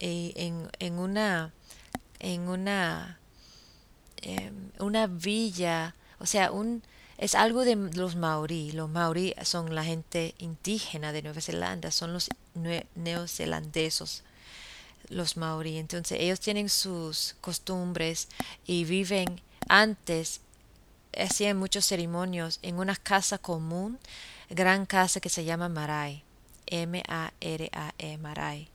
eh, 0.00 0.32
en, 0.36 0.68
en 0.80 0.98
una 0.98 1.54
en 2.20 2.48
una 2.48 3.18
em, 4.24 4.70
una 4.78 5.06
villa, 5.06 5.94
o 6.18 6.26
sea, 6.26 6.50
un 6.50 6.82
es 7.16 7.34
algo 7.34 7.64
de 7.64 7.76
los 7.76 8.16
maorí. 8.16 8.72
Los 8.72 8.90
maorí 8.90 9.34
son 9.44 9.74
la 9.74 9.84
gente 9.84 10.34
indígena 10.38 11.12
de 11.12 11.22
Nueva 11.22 11.40
Zelanda, 11.40 11.90
son 11.90 12.12
los 12.12 12.28
neozelandeses 12.96 14.24
los 15.08 15.36
maorí. 15.36 15.78
Entonces 15.78 16.18
ellos 16.20 16.40
tienen 16.40 16.68
sus 16.68 17.36
costumbres 17.40 18.28
y 18.66 18.84
viven 18.84 19.40
antes 19.68 20.40
hacían 21.18 21.56
muchos 21.56 21.86
ceremonios 21.86 22.58
en 22.62 22.78
una 22.78 22.96
casa 22.96 23.38
común, 23.38 23.98
gran 24.50 24.86
casa 24.86 25.20
que 25.20 25.28
se 25.28 25.44
llama 25.44 25.68
Marai, 25.68 26.22
M-A-R-A-E, 26.66 28.18
Marai. 28.18 28.68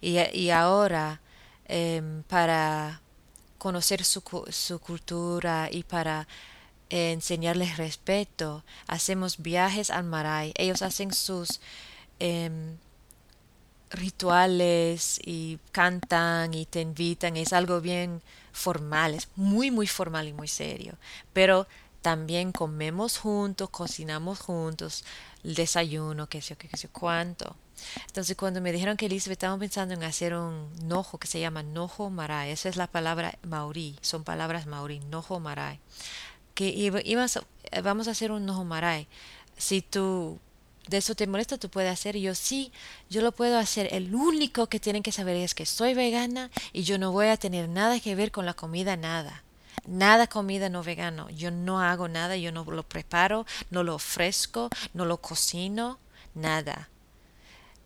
Y, 0.00 0.18
y 0.36 0.50
ahora, 0.50 1.20
em, 1.66 2.22
para 2.24 3.00
conocer 3.58 4.04
su, 4.04 4.22
su, 4.50 4.78
cultura 4.78 5.68
y 5.70 5.82
para 5.84 6.26
enseñarles 6.90 7.76
respeto, 7.76 8.64
hacemos 8.86 9.38
viajes 9.38 9.90
al 9.90 10.04
Marai. 10.04 10.52
Ellos 10.56 10.82
hacen 10.82 11.12
sus 11.12 11.60
em, 12.18 12.76
rituales 13.90 15.20
y 15.24 15.58
cantan 15.72 16.54
y 16.54 16.66
te 16.66 16.80
invitan. 16.80 17.36
Es 17.36 17.52
algo 17.52 17.80
bien 17.80 18.22
formal, 18.52 19.14
es 19.14 19.28
muy, 19.36 19.70
muy 19.70 19.86
formal 19.86 20.28
y 20.28 20.32
muy 20.32 20.48
serio. 20.48 20.96
Pero 21.32 21.66
también 22.02 22.52
comemos 22.52 23.18
juntos, 23.18 23.70
cocinamos 23.70 24.38
juntos, 24.38 25.04
el 25.42 25.54
desayuno, 25.54 26.28
qué 26.28 26.42
sé 26.42 26.50
yo, 26.50 26.58
qué 26.58 26.76
sé 26.76 26.88
cuánto. 26.88 27.56
Entonces 28.06 28.36
cuando 28.36 28.60
me 28.60 28.72
dijeron 28.72 28.96
que 28.96 29.06
Elizabeth 29.06 29.38
estaba 29.38 29.58
pensando 29.58 29.94
en 29.94 30.02
hacer 30.04 30.34
un 30.34 30.70
nojo 30.86 31.18
que 31.18 31.26
se 31.26 31.40
llama 31.40 31.62
nojo 31.62 32.10
marai, 32.10 32.50
esa 32.50 32.68
es 32.68 32.76
la 32.76 32.86
palabra 32.86 33.38
maorí, 33.42 33.96
son 34.00 34.24
palabras 34.24 34.66
maorí, 34.66 35.00
nojo 35.00 35.40
marai. 35.40 35.80
que 36.54 36.68
íbamos, 36.68 37.40
vamos 37.82 38.08
a 38.08 38.12
hacer 38.12 38.32
un 38.32 38.46
nojomaray. 38.46 39.06
Si 39.56 39.82
tú 39.82 40.38
de 40.88 40.98
eso 40.98 41.14
te 41.14 41.26
molesta, 41.26 41.58
tú 41.58 41.70
puedes 41.70 41.92
hacer. 41.92 42.16
Yo 42.16 42.34
sí, 42.34 42.72
yo 43.10 43.22
lo 43.22 43.32
puedo 43.32 43.58
hacer. 43.58 43.88
El 43.92 44.14
único 44.14 44.66
que 44.68 44.80
tienen 44.80 45.02
que 45.02 45.12
saber 45.12 45.36
es 45.36 45.54
que 45.54 45.66
soy 45.66 45.94
vegana 45.94 46.50
y 46.72 46.82
yo 46.82 46.98
no 46.98 47.12
voy 47.12 47.28
a 47.28 47.36
tener 47.36 47.68
nada 47.68 48.00
que 48.00 48.14
ver 48.14 48.30
con 48.30 48.46
la 48.46 48.54
comida, 48.54 48.96
nada. 48.96 49.42
Nada 49.86 50.26
comida 50.26 50.68
no 50.68 50.82
vegano. 50.82 51.28
Yo 51.30 51.50
no 51.50 51.80
hago 51.80 52.08
nada, 52.08 52.36
yo 52.36 52.52
no 52.52 52.64
lo 52.64 52.82
preparo, 52.82 53.46
no 53.70 53.82
lo 53.82 53.94
ofrezco, 53.94 54.70
no 54.92 55.04
lo 55.04 55.18
cocino, 55.18 55.98
nada. 56.34 56.88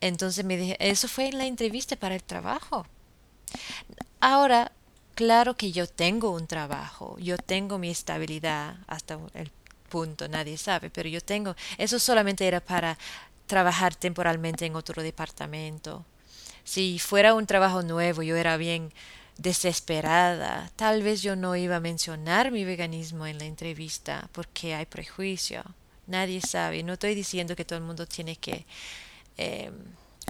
Entonces 0.01 0.45
me 0.45 0.57
dije, 0.57 0.77
eso 0.81 1.09
fue 1.09 1.29
en 1.29 1.39
la 1.39 1.47
entrevista 1.47 1.97
para 1.97 2.15
el 2.15 2.23
trabajo. 2.23 2.87
Ahora, 4.21 4.73
claro 5.15 5.57
que 5.57 5.73
yo 5.73 5.87
tengo 5.87 6.31
un 6.31 6.47
trabajo, 6.47 7.17
yo 7.19 7.39
tengo 7.39 7.79
mi 7.79 7.91
estabilidad 7.91 8.77
hasta 8.87 9.19
el 9.35 9.51
punto, 9.89 10.29
nadie 10.29 10.57
sabe, 10.59 10.91
pero 10.91 11.09
yo 11.09 11.21
tengo, 11.21 11.57
eso 11.79 11.99
solamente 11.99 12.47
era 12.47 12.61
para 12.61 12.99
trabajar 13.47 13.95
temporalmente 13.95 14.67
en 14.67 14.77
otro 14.77 15.03
departamento. 15.03 16.05
Si 16.65 16.99
fuera 16.99 17.35
un 17.35 17.47
trabajo 17.47 17.83
nuevo, 17.83 18.23
yo 18.23 18.37
era 18.37 18.57
bien 18.57 18.93
desesperada, 19.39 20.71
tal 20.77 21.03
vez 21.03 21.23
yo 21.23 21.37
no 21.37 21.57
iba 21.57 21.77
a 21.77 21.81
mencionar 21.81 22.51
mi 22.51 22.65
veganismo 22.65 23.27
en 23.27 23.39
la 23.39 23.45
entrevista 23.45 24.29
porque 24.33 24.75
hay 24.75 24.85
prejuicio. 24.85 25.63
Nadie 26.07 26.41
sabe. 26.41 26.83
No 26.83 26.95
estoy 26.95 27.15
diciendo 27.15 27.55
que 27.55 27.65
todo 27.65 27.79
el 27.79 27.85
mundo 27.85 28.07
tiene 28.07 28.37
que... 28.37 28.67
Em, 29.39 29.75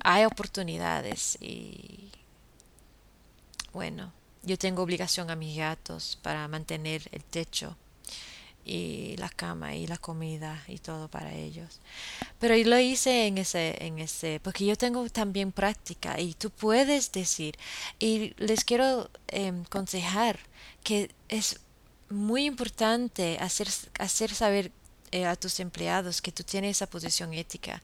hay 0.05 0.25
oportunidades 0.25 1.39
y... 1.41 2.11
Bueno, 3.73 4.13
yo 4.43 4.57
tengo 4.57 4.83
obligación 4.83 5.31
a 5.31 5.37
mis 5.37 5.57
gatos 5.57 6.19
para 6.23 6.47
mantener 6.49 7.03
el 7.13 7.25
techo 7.25 7.77
y 8.65 9.17
la 9.17 9.29
cama 9.31 9.75
y 9.75 9.87
la 9.87 9.97
comida 9.97 10.63
y 10.69 10.79
todo 10.79 11.09
para 11.09 11.35
ellos. 11.35 11.81
Pero 12.39 12.55
yo 12.55 12.69
lo 12.69 12.79
hice 12.79 13.27
en 13.27 13.39
ese, 13.39 13.83
en 13.85 13.99
ese, 13.99 14.41
porque 14.41 14.67
yo 14.67 14.77
tengo 14.77 15.09
también 15.09 15.53
práctica 15.53 16.21
y 16.21 16.35
tú 16.35 16.51
puedes 16.51 17.11
decir, 17.13 17.57
y 17.99 18.35
les 18.37 18.65
quiero 18.65 19.11
eh, 19.29 19.53
aconsejar 19.67 20.39
que 20.85 21.11
es 21.29 21.61
muy 22.11 22.45
importante 22.45 23.39
hacer, 23.41 23.69
hacer 23.99 24.35
saber 24.35 24.71
eh, 25.13 25.25
a 25.27 25.37
tus 25.37 25.61
empleados 25.61 26.21
que 26.21 26.33
tú 26.33 26.43
tienes 26.43 26.73
esa 26.73 26.89
posición 26.89 27.33
ética 27.33 27.83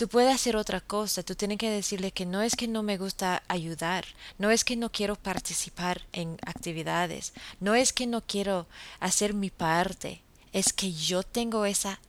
Tú 0.00 0.08
puedes 0.08 0.34
hacer 0.34 0.56
otra 0.56 0.80
cosa, 0.80 1.22
tú 1.22 1.34
tienes 1.34 1.58
que 1.58 1.68
decirle 1.68 2.10
que 2.10 2.24
no 2.24 2.40
es 2.40 2.56
que 2.56 2.66
no 2.66 2.82
me 2.82 2.96
gusta 2.96 3.42
ayudar, 3.48 4.06
no 4.38 4.50
es 4.50 4.64
que 4.64 4.74
no 4.74 4.90
quiero 4.90 5.14
participar 5.14 6.06
en 6.14 6.38
actividades, 6.46 7.34
no 7.60 7.74
es 7.74 7.92
que 7.92 8.06
no 8.06 8.22
quiero 8.22 8.66
hacer 8.98 9.34
mi 9.34 9.50
parte, 9.50 10.22
es 10.54 10.72
que 10.72 10.94
yo 10.94 11.22
tengo 11.22 11.66
esa, 11.66 12.00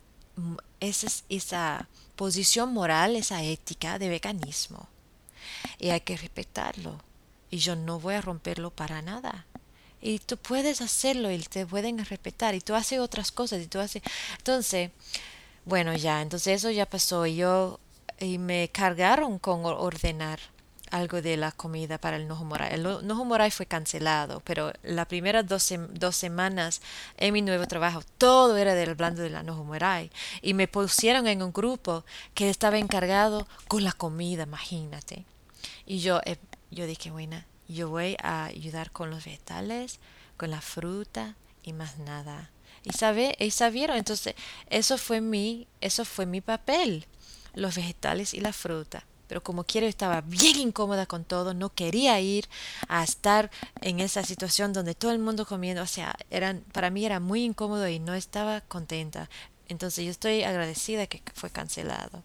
esa, 0.80 1.08
esa 1.28 1.90
posición 2.16 2.72
moral, 2.72 3.18
esa 3.18 3.44
ética 3.44 4.00
de 4.00 4.08
veganismo. 4.08 4.88
Y 5.78 5.90
hay 5.90 6.00
que 6.00 6.16
respetarlo. 6.16 6.98
Y 7.50 7.58
yo 7.58 7.76
no 7.76 8.00
voy 8.00 8.14
a 8.14 8.22
romperlo 8.22 8.72
para 8.72 9.02
nada. 9.02 9.46
Y 10.02 10.20
tú 10.20 10.38
puedes 10.38 10.80
hacerlo 10.80 11.30
y 11.30 11.40
te 11.40 11.66
pueden 11.66 11.98
respetar. 12.06 12.56
Y 12.56 12.62
tú 12.62 12.74
haces 12.74 13.00
otras 13.00 13.34
cosas. 13.34 13.62
Y 13.62 13.68
tú 13.68 13.80
haces... 13.80 14.02
Entonces, 14.38 14.92
bueno, 15.66 15.94
ya, 15.94 16.22
entonces 16.22 16.58
eso 16.58 16.72
ya 16.72 16.88
pasó 16.88 17.26
y 17.28 17.36
yo 17.36 17.80
y 18.22 18.38
me 18.38 18.70
cargaron 18.70 19.40
con 19.40 19.66
ordenar 19.66 20.40
algo 20.92 21.22
de 21.22 21.38
la 21.38 21.52
comida 21.52 21.98
para 21.98 22.18
el 22.18 22.28
Nojo 22.28 22.44
Moray. 22.44 22.74
El 22.74 22.84
Nojo 22.84 23.26
Moray 23.26 23.50
fue 23.50 23.66
cancelado, 23.66 24.42
pero 24.42 24.72
las 24.84 25.08
primeras 25.08 25.46
dos, 25.48 26.16
semanas 26.16 26.82
en 27.18 27.34
mi 27.34 27.42
nuevo 27.42 27.66
trabajo 27.66 28.02
todo 28.18 28.58
era 28.58 28.76
del 28.76 28.92
hablando 28.92 29.22
de 29.22 29.30
la 29.30 29.42
Nojo 29.42 29.64
Moray. 29.64 30.12
Y 30.42 30.54
me 30.54 30.68
pusieron 30.68 31.28
en 31.28 31.42
un 31.42 31.54
grupo 31.54 32.04
que 32.34 32.50
estaba 32.50 32.78
encargado 32.78 33.48
con 33.68 33.84
la 33.84 33.94
comida, 33.94 34.44
imagínate. 34.44 35.26
Y 35.86 36.00
yo, 36.00 36.20
eh, 36.26 36.38
yo 36.70 36.86
dije, 36.86 37.10
bueno, 37.10 37.42
yo 37.68 37.90
voy 37.90 38.18
a 38.22 38.46
ayudar 38.46 38.92
con 38.92 39.10
los 39.10 39.26
vegetales, 39.26 40.00
con 40.38 40.52
la 40.52 40.62
fruta 40.62 41.36
y 41.64 41.74
más 41.74 41.98
nada. 42.00 42.50
Y, 42.84 42.92
sabe, 42.94 43.36
y 43.40 43.52
sabieron, 43.52 43.96
entonces 43.96 44.36
eso 44.70 44.98
fue 44.98 45.22
mi, 45.22 45.68
eso 45.82 46.04
fue 46.04 46.26
mi 46.26 46.42
papel, 46.42 47.06
los 47.54 47.76
vegetales 47.76 48.34
y 48.34 48.40
la 48.40 48.54
fruta. 48.54 49.06
Pero 49.28 49.42
como 49.42 49.64
quiero 49.64 49.88
estaba 49.88 50.22
bien 50.22 50.60
incómoda 50.60 51.06
con 51.06 51.24
todo, 51.24 51.54
no 51.54 51.74
quería 51.74 52.20
ir 52.20 52.50
a 52.90 53.04
estar 53.04 53.50
en 53.82 54.00
esa 54.00 54.24
situación 54.24 54.74
donde 54.74 54.94
todo 54.96 55.12
el 55.12 55.20
mundo 55.20 55.46
comiendo, 55.46 55.82
o 55.84 55.88
sea, 55.88 56.16
eran, 56.30 56.66
para 56.74 56.90
mí 56.90 57.06
era 57.06 57.20
muy 57.20 57.44
incómodo 57.44 57.88
y 57.88 58.00
no 58.00 58.14
estaba 58.14 58.62
contenta. 58.62 59.30
Entonces 59.70 60.04
yo 60.04 60.12
estoy 60.12 60.44
agradecida 60.44 61.08
que 61.08 61.22
fue 61.34 61.50
cancelado. 61.50 62.24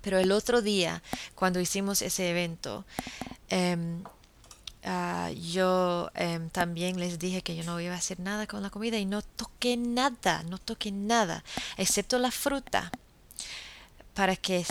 Pero 0.00 0.18
el 0.18 0.32
otro 0.32 0.62
día, 0.62 1.02
cuando 1.34 1.60
hicimos 1.60 2.02
ese 2.02 2.30
evento, 2.30 2.84
em, 3.48 4.04
Ah, 4.84 5.30
yo 5.30 6.10
em, 6.14 6.50
también 6.50 6.98
les 6.98 7.18
dije 7.18 7.42
que 7.42 7.54
yo 7.54 7.62
no 7.62 7.80
iba 7.80 7.94
a 7.94 7.98
hacer 7.98 8.18
nada 8.18 8.48
con 8.48 8.62
la 8.62 8.70
comida 8.70 8.98
y 8.98 9.04
no 9.06 9.22
toqué 9.22 9.76
nada, 9.76 10.42
no 10.42 10.58
toqué 10.58 10.90
nada, 10.90 11.44
excepto 11.76 12.18
la 12.18 12.32
fruta, 12.32 12.90
para 14.14 14.36
que 14.36 14.64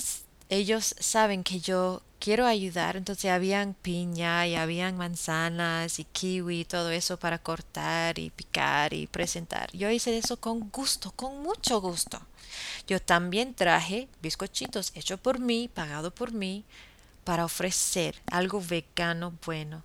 ellos 0.49 0.95
saben 0.99 1.43
que 1.43 1.59
yo 1.59 2.01
quiero 2.19 2.45
ayudar. 2.45 2.97
Entonces 2.97 3.31
habían 3.31 3.73
piña 3.73 4.47
y 4.47 4.55
habían 4.55 4.97
manzanas 4.97 5.99
y 5.99 6.05
kiwi 6.05 6.65
todo 6.65 6.91
eso 6.91 7.17
para 7.17 7.39
cortar 7.39 8.19
y 8.19 8.29
picar 8.29 8.93
y 8.93 9.07
presentar. 9.07 9.71
Yo 9.71 9.89
hice 9.89 10.17
eso 10.17 10.37
con 10.37 10.69
gusto, 10.69 11.11
con 11.11 11.41
mucho 11.41 11.81
gusto. 11.81 12.21
Yo 12.87 13.01
también 13.01 13.53
traje 13.53 14.07
bizcochitos 14.21 14.91
hechos 14.95 15.19
por 15.19 15.39
mí, 15.39 15.69
pagado 15.73 16.11
por 16.11 16.33
mí, 16.33 16.63
para 17.23 17.45
ofrecer 17.45 18.15
algo 18.27 18.61
vegano 18.61 19.33
bueno 19.45 19.83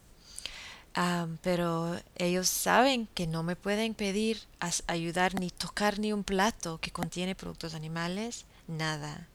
pero 1.42 2.00
ellos 2.16 2.48
saben 2.48 3.06
que 3.14 3.26
no 3.26 3.42
me 3.42 3.54
pueden 3.54 3.94
pedir 3.94 4.40
ayudar 4.86 5.38
ni 5.38 5.50
tocar 5.50 5.98
ni 5.98 6.12
un 6.12 6.24
plato 6.24 6.78
que 6.78 6.90
contiene 6.90 7.34
productos 7.34 7.74
animales, 7.74 8.46
nada. 8.66 9.28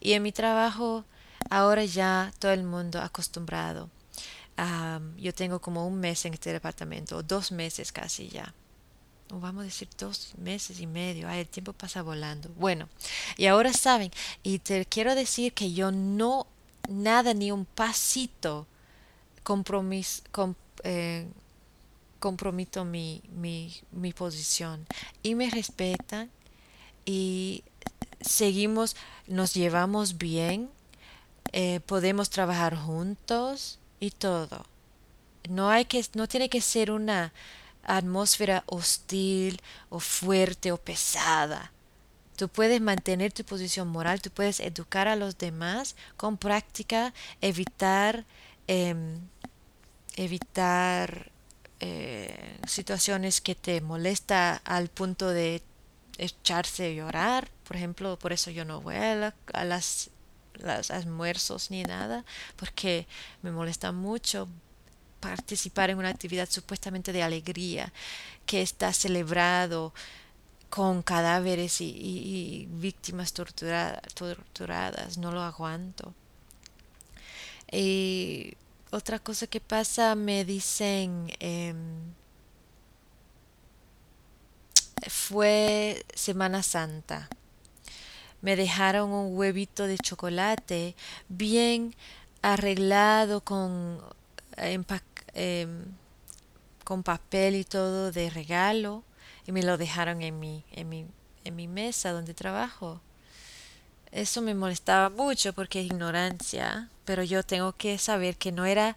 Y 0.00 0.12
en 0.12 0.22
mi 0.22 0.32
trabajo 0.32 1.04
ahora 1.50 1.84
ya 1.84 2.32
todo 2.38 2.52
el 2.52 2.64
mundo 2.64 3.00
acostumbrado. 3.00 3.90
yo 5.18 5.34
tengo 5.34 5.60
como 5.60 5.86
un 5.86 6.00
mes 6.00 6.24
en 6.24 6.34
este 6.34 6.52
departamento, 6.52 7.16
o 7.16 7.22
dos 7.22 7.52
meses 7.52 7.92
casi 7.92 8.28
ya. 8.28 8.54
O 9.30 9.40
vamos 9.40 9.62
a 9.62 9.64
decir 9.64 9.88
dos 9.98 10.34
meses 10.38 10.80
y 10.80 10.86
medio. 10.86 11.28
Ay, 11.28 11.40
el 11.40 11.48
tiempo 11.48 11.72
pasa 11.72 12.02
volando. 12.02 12.48
Bueno, 12.56 12.88
y 13.36 13.46
ahora 13.46 13.72
saben, 13.72 14.10
y 14.42 14.60
te 14.60 14.86
quiero 14.86 15.14
decir 15.14 15.52
que 15.52 15.72
yo 15.72 15.90
no, 15.90 16.46
nada 16.88 17.34
ni 17.34 17.50
un 17.50 17.64
pasito 17.64 18.66
compromis, 19.42 20.22
eh, 20.84 21.26
compromito 22.18 22.84
mi, 22.84 23.22
mi, 23.30 23.74
mi 23.92 24.12
posición 24.12 24.86
y 25.22 25.34
me 25.34 25.50
respetan 25.50 26.30
y 27.04 27.62
seguimos, 28.20 28.96
nos 29.26 29.54
llevamos 29.54 30.18
bien, 30.18 30.70
eh, 31.52 31.80
podemos 31.86 32.30
trabajar 32.30 32.76
juntos 32.76 33.78
y 34.00 34.10
todo. 34.10 34.66
No 35.48 35.70
hay 35.70 35.84
que, 35.84 36.04
no 36.14 36.26
tiene 36.28 36.48
que 36.48 36.60
ser 36.60 36.90
una 36.90 37.32
atmósfera 37.84 38.64
hostil 38.66 39.60
o 39.88 40.00
fuerte 40.00 40.72
o 40.72 40.76
pesada. 40.76 41.72
Tú 42.36 42.48
puedes 42.48 42.80
mantener 42.80 43.32
tu 43.32 43.44
posición 43.44 43.88
moral, 43.88 44.20
tú 44.20 44.30
puedes 44.30 44.60
educar 44.60 45.08
a 45.08 45.16
los 45.16 45.38
demás 45.38 45.96
con 46.16 46.36
práctica, 46.36 47.14
evitar 47.40 48.26
em, 48.66 49.20
evitar 50.16 51.30
eh, 51.80 52.58
situaciones 52.66 53.40
que 53.40 53.54
te 53.54 53.80
molesta 53.80 54.60
al 54.64 54.88
punto 54.88 55.28
de 55.28 55.62
echarse 56.18 56.86
a 56.86 56.92
llorar. 56.92 57.50
Por 57.66 57.76
ejemplo, 57.76 58.18
por 58.18 58.32
eso 58.32 58.50
yo 58.50 58.64
no 58.64 58.80
voy 58.80 58.96
a, 58.96 59.32
las, 59.64 60.10
los 60.54 60.90
almuerzos 60.90 61.70
ni 61.70 61.82
nada, 61.82 62.24
porque 62.56 63.06
me 63.42 63.50
molesta 63.50 63.92
mucho 63.92 64.48
participar 65.20 65.90
en 65.90 65.98
una 65.98 66.10
actividad 66.10 66.48
supuestamente 66.48 67.12
de 67.12 67.22
alegría 67.22 67.92
que 68.44 68.62
está 68.62 68.92
celebrado 68.92 69.92
con 70.70 71.02
cadáveres 71.02 71.80
y, 71.80 72.68
víctimas 72.70 73.32
torturadas. 73.32 75.18
No 75.18 75.32
lo 75.32 75.42
aguanto. 75.42 76.14
Y 77.70 78.54
otra 78.90 79.18
cosa 79.18 79.46
que 79.46 79.60
pasa, 79.60 80.14
me 80.14 80.44
dicen, 80.44 81.32
em, 81.40 82.14
fue 85.08 86.04
Semana 86.14 86.62
Santa. 86.62 87.28
Me 88.42 88.56
dejaron 88.56 89.10
un 89.10 89.36
huevito 89.36 89.86
de 89.86 89.98
chocolate 89.98 90.94
bien 91.28 91.94
arreglado 92.42 93.40
con, 93.40 94.00
em, 94.56 94.84
con 96.84 97.02
papel 97.02 97.56
y 97.56 97.64
todo 97.64 98.12
de 98.12 98.30
regalo 98.30 99.02
y 99.46 99.52
me 99.52 99.62
lo 99.62 99.76
dejaron 99.76 100.22
en 100.22 100.38
mi, 100.38 100.64
en 100.72 100.88
mi, 100.88 101.06
en 101.44 101.56
mi 101.56 101.68
mesa 101.68 102.12
donde 102.12 102.34
trabajo. 102.34 103.00
Eso 104.12 104.42
me 104.42 104.54
molestaba 104.54 105.10
mucho 105.10 105.52
porque 105.52 105.80
es 105.80 105.86
ignorancia, 105.86 106.88
pero 107.04 107.22
yo 107.22 107.42
tengo 107.42 107.72
que 107.72 107.98
saber 107.98 108.36
que 108.36 108.52
no 108.52 108.64
era, 108.64 108.90
eh, 108.90 108.96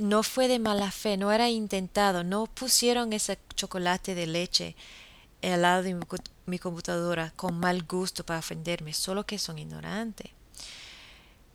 no 0.00 0.22
fue 0.22 0.48
de 0.48 0.58
mala 0.58 0.90
fe, 0.90 1.16
no 1.16 1.32
era 1.32 1.48
intentado, 1.50 2.22
no 2.22 2.46
pusieron 2.46 3.12
ese 3.12 3.38
chocolate 3.54 4.14
de 4.14 4.26
leche 4.26 4.76
al 5.42 5.62
lado 5.62 5.82
de 5.82 5.98
mi, 6.46 6.58
computadora 6.58 7.32
con 7.36 7.58
mal 7.58 7.82
gusto 7.84 8.24
para 8.24 8.40
ofenderme, 8.40 8.92
solo 8.92 9.24
que 9.24 9.38
son 9.38 9.58
ignorantes. 9.58 10.30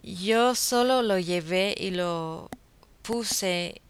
Yo 0.04 0.56
solo 0.56 1.02
lo 1.02 1.18
llevé 1.20 1.76
y 1.78 1.92
lo 1.92 2.50
puse 3.02 3.82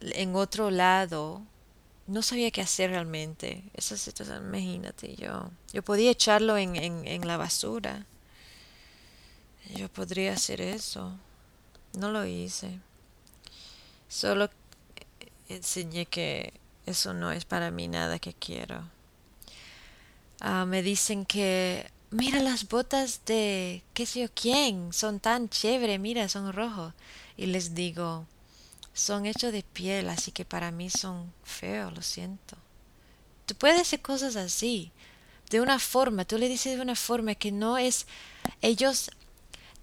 en 0.00 0.34
otro 0.36 0.70
lado 0.70 1.42
no 2.06 2.22
sabía 2.22 2.50
qué 2.50 2.60
hacer 2.60 2.90
realmente. 2.90 3.64
Esa 3.74 3.96
situación, 3.96 4.46
imagínate, 4.46 5.14
yo, 5.16 5.50
yo 5.72 5.82
podía 5.82 6.10
echarlo 6.10 6.56
en, 6.56 6.76
en, 6.76 7.06
en 7.06 7.26
la 7.26 7.36
basura. 7.36 8.06
Yo 9.74 9.88
podría 9.88 10.32
hacer 10.32 10.60
eso. 10.60 11.18
No 11.96 12.10
lo 12.10 12.26
hice. 12.26 12.78
Solo 14.08 14.50
enseñé 15.48 16.06
que 16.06 16.52
eso 16.84 17.14
no 17.14 17.32
es 17.32 17.44
para 17.44 17.70
mí 17.70 17.88
nada 17.88 18.18
que 18.18 18.34
quiero. 18.34 18.84
Ah, 20.40 20.66
me 20.66 20.82
dicen 20.82 21.24
que, 21.24 21.90
mira 22.10 22.40
las 22.40 22.68
botas 22.68 23.22
de 23.24 23.82
qué 23.94 24.04
sé 24.04 24.20
yo 24.20 24.28
quién, 24.34 24.92
son 24.92 25.18
tan 25.20 25.48
chévere, 25.48 25.98
mira, 25.98 26.28
son 26.28 26.52
rojos. 26.52 26.92
Y 27.38 27.46
les 27.46 27.74
digo, 27.74 28.26
son 28.92 29.24
hechos 29.24 29.52
de 29.52 29.62
piel, 29.62 30.10
así 30.10 30.32
que 30.32 30.44
para 30.44 30.70
mí 30.70 30.90
son 30.90 31.32
feos, 31.44 31.94
lo 31.94 32.02
siento. 32.02 32.56
Tú 33.46 33.54
puedes 33.54 33.80
hacer 33.80 34.02
cosas 34.02 34.36
así, 34.36 34.92
de 35.48 35.62
una 35.62 35.78
forma, 35.78 36.26
tú 36.26 36.36
le 36.36 36.48
dices 36.48 36.76
de 36.76 36.82
una 36.82 36.96
forma 36.96 37.34
que 37.34 37.52
no 37.52 37.78
es, 37.78 38.06
ellos 38.60 39.10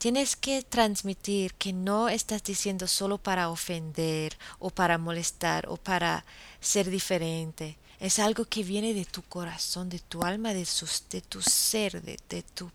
tienes 0.04 0.36
que 0.36 0.64
transmitir 0.64 1.54
que 1.54 1.72
no 1.72 2.10
estás 2.10 2.44
diciendo 2.44 2.90
solo 2.90 3.18
para 3.18 3.48
ofender 3.50 4.38
o 4.60 4.70
para 4.70 4.98
molestar 4.98 5.66
o 5.70 5.78
para 5.78 6.26
ser 6.60 6.90
diferente. 6.90 7.78
Es 8.02 8.20
algo 8.20 8.44
que 8.44 8.66
viene 8.66 8.94
de 8.94 9.06
tu 9.06 9.22
corazón, 9.22 9.88
de 9.88 10.00
tu 10.00 10.24
alma, 10.24 10.54
de, 10.54 10.68
de 11.10 11.22
tu 11.22 11.42
ser, 11.42 12.02
de, 12.02 12.20
de 12.28 12.44
tu 12.44 12.70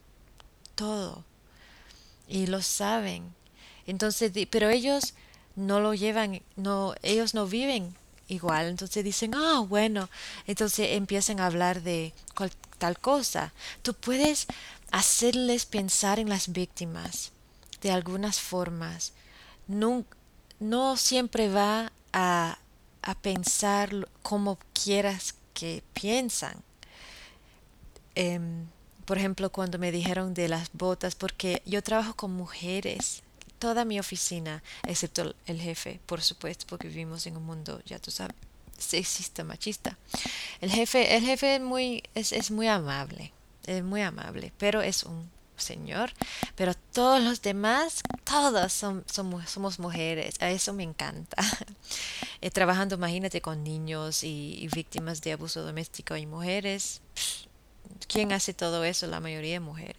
todo. 0.75 1.23
Y 2.29 2.47
lo 2.47 2.63
saben. 2.63 3.35
Entonces, 3.87 4.33
pero 4.49 4.71
ellos 4.71 5.13
no 5.55 5.81
lo 5.81 5.93
llevan, 5.93 6.41
no, 6.57 6.95
ellos 7.03 7.35
no 7.35 7.47
viven 7.47 7.95
igual. 8.29 8.69
Entonces 8.69 9.05
dicen, 9.05 9.35
ah, 9.35 9.63
bueno, 9.69 10.09
entonces 10.47 10.93
empiezan 10.93 11.41
a 11.41 11.47
hablar 11.47 11.83
de 11.83 12.15
tal 12.79 12.99
cosa. 12.99 13.53
Tú 13.83 13.93
puedes 13.93 14.47
hacerles 14.91 15.67
pensar 15.67 16.19
en 16.19 16.29
las 16.29 16.53
víctimas 16.53 17.33
de 17.81 17.91
algunas 17.91 18.41
formas. 18.41 19.13
No, 19.67 20.05
no 20.61 20.97
siempre 20.97 21.49
va 21.49 21.93
a, 22.13 22.59
a 23.03 23.15
pensar 23.17 24.09
como 24.23 24.59
quieras 24.73 25.35
que 25.55 25.83
piensan. 25.93 26.63
Em, 28.15 28.67
por 29.05 29.19
ejemplo, 29.19 29.51
cuando 29.51 29.79
me 29.79 29.93
dijeron 29.93 30.35
de 30.35 30.49
las 30.49 30.71
botas, 30.73 31.15
porque 31.15 31.63
yo 31.65 31.83
trabajo 31.83 32.15
con 32.15 32.33
mujeres 32.33 33.23
toda 33.59 33.85
mi 33.85 33.99
oficina, 33.99 34.63
excepto 34.87 35.35
el 35.47 35.61
jefe, 35.61 36.01
por 36.07 36.23
supuesto, 36.23 36.67
porque 36.69 36.89
vivimos 36.89 37.27
en 37.27 37.37
un 37.37 37.45
mundo, 37.45 37.81
ya 37.87 37.99
tú 37.99 38.11
sabes, 38.11 38.37
sexista, 38.79 39.45
machista. 39.45 39.99
El 40.61 40.71
jefe, 40.71 41.17
el 41.17 41.25
jefe 41.25 41.57
es 41.57 41.61
muy, 41.61 42.03
es, 42.15 42.33
es 42.33 42.51
muy 42.51 42.69
amable, 42.69 43.33
es 43.69 43.85
muy 43.85 44.03
amable, 44.03 44.53
pero 44.59 44.81
es 44.83 45.03
un 45.05 45.31
señor, 45.57 46.13
pero 46.55 46.75
todos 46.93 47.23
los 47.23 47.43
demás, 47.43 48.03
todos 48.25 48.73
son, 48.73 49.05
somos, 49.07 49.79
mujeres, 49.79 50.37
a 50.41 50.51
eso 50.51 50.73
me 50.73 50.85
encanta. 50.85 51.37
Eh, 52.41 52.53
trabajando, 52.53 52.95
imagínate, 52.95 53.41
con 53.41 53.65
niños 53.65 54.23
y, 54.23 54.69
víctimas 54.73 55.21
de 55.23 55.33
abuso 55.33 55.65
doméstico 55.65 56.17
y 56.17 56.25
mujeres, 56.25 57.01
¿quién 58.07 58.33
hace 58.33 58.55
todo 58.55 58.85
eso? 58.85 59.09
La 59.09 59.19
mayoría 59.19 59.55
de 59.55 59.61
mujeres. 59.61 59.97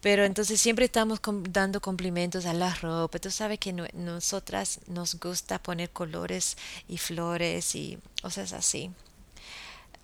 Pero 0.00 0.24
entonces 0.24 0.58
siempre 0.58 0.86
estamos 0.86 1.20
dando 1.50 1.82
cumplimientos 1.82 2.46
a 2.46 2.54
la 2.54 2.74
ropa. 2.76 3.18
Tú 3.18 3.30
sabes 3.30 3.58
que 3.58 3.74
nosotras 3.74 4.80
nos 4.86 5.20
gusta 5.20 5.58
poner 5.58 5.90
colores 5.90 6.56
y 6.88 6.96
flores 6.96 7.74
y 7.74 7.98
cosas 8.22 8.54
así. 8.54 8.90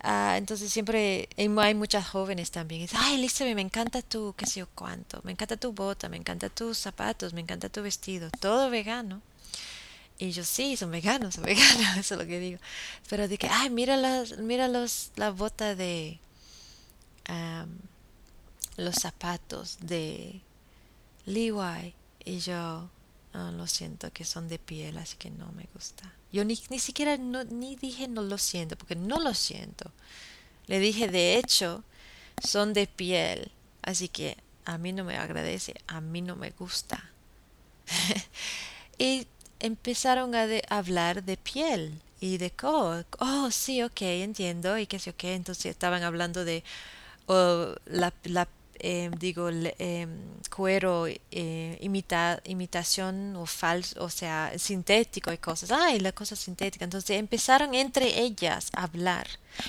Ah, 0.03 0.35
entonces 0.37 0.71
siempre 0.73 1.29
hay 1.37 1.75
muchas 1.75 2.07
jóvenes 2.09 2.51
también. 2.51 2.87
Ay, 2.93 3.15
Elizabeth, 3.15 3.55
me 3.55 3.61
encanta 3.61 4.01
tu, 4.01 4.33
qué 4.35 4.45
sé 4.47 4.61
yo 4.61 4.67
cuánto. 4.73 5.21
Me 5.23 5.31
encanta 5.31 5.57
tu 5.57 5.73
bota, 5.73 6.09
me 6.09 6.17
encanta 6.17 6.49
tus 6.49 6.77
zapatos, 6.79 7.33
me 7.33 7.41
encanta 7.41 7.69
tu 7.69 7.81
vestido. 7.83 8.29
Todo 8.39 8.69
vegano. 8.69 9.21
Y 10.17 10.31
yo, 10.31 10.43
sí, 10.43 10.77
son 10.77 10.91
veganos, 10.91 11.35
son 11.35 11.45
veganos, 11.45 11.97
eso 11.97 12.15
es 12.15 12.19
lo 12.19 12.27
que 12.27 12.39
digo. 12.39 12.59
Pero 13.09 13.27
dije, 13.27 13.47
ay, 13.51 13.69
mira, 13.69 13.97
las, 13.97 14.37
mira 14.37 14.67
los, 14.67 15.11
la 15.15 15.31
bota 15.31 15.75
de 15.75 16.19
los 18.77 18.95
zapatos 18.95 19.77
de 19.81 20.41
Levi 21.25 21.93
y 22.25 22.39
yo 22.39 22.89
ah, 23.33 23.51
lo 23.51 23.67
siento 23.67 24.11
que 24.11 24.25
son 24.25 24.47
de 24.47 24.59
piel 24.59 24.97
así 24.97 25.17
que 25.17 25.29
no 25.29 25.51
me 25.53 25.67
gusta 25.73 26.11
yo 26.31 26.45
ni, 26.45 26.59
ni 26.69 26.79
siquiera 26.79 27.17
no, 27.17 27.43
ni 27.45 27.75
dije 27.75 28.07
no 28.07 28.21
lo 28.21 28.37
siento 28.37 28.75
porque 28.77 28.95
no 28.95 29.19
lo 29.19 29.33
siento. 29.33 29.91
Le 30.67 30.79
dije 30.79 31.07
de 31.07 31.37
hecho 31.37 31.83
son 32.43 32.73
de 32.73 32.87
piel 32.87 33.51
así 33.81 34.07
que 34.07 34.37
a 34.65 34.77
mí 34.77 34.93
no 34.93 35.03
me 35.03 35.17
agradece 35.17 35.75
a 35.87 36.01
mí 36.01 36.21
no 36.21 36.35
me 36.35 36.51
gusta. 36.51 37.11
Y 38.97 39.25
empezaron 39.59 40.35
a 40.35 40.47
hablar 40.69 41.23
de 41.23 41.35
piel 41.35 41.99
y 42.19 42.37
de 42.37 42.53
oh, 42.63 43.01
oh 43.19 43.49
sí 43.51 43.81
ok 43.81 44.01
entiendo 44.03 44.77
y 44.77 44.85
qué 44.85 44.99
sé 44.99 45.09
ok 45.09 45.23
entonces 45.23 45.65
estaban 45.67 46.03
hablando 46.03 46.45
de 46.45 46.63
oh, 47.27 47.73
la 47.85 48.47
Em, 48.83 49.11
digo, 49.11 49.47
em, 49.77 50.09
cuero, 50.49 51.05
eh, 51.07 51.77
imita, 51.81 52.41
imitación 52.45 53.35
o 53.35 53.45
falso, 53.45 54.03
o 54.03 54.09
sea, 54.09 54.51
sintético 54.57 55.31
y 55.31 55.37
cosas. 55.37 55.69
Ay, 55.71 55.99
la 55.99 56.11
cosa 56.13 56.35
sintética. 56.35 56.85
Entonces 56.85 57.19
empezaron 57.19 57.75
entre 57.75 58.19
ellas 58.19 58.71
a 58.73 58.83
hablar. 58.85 59.27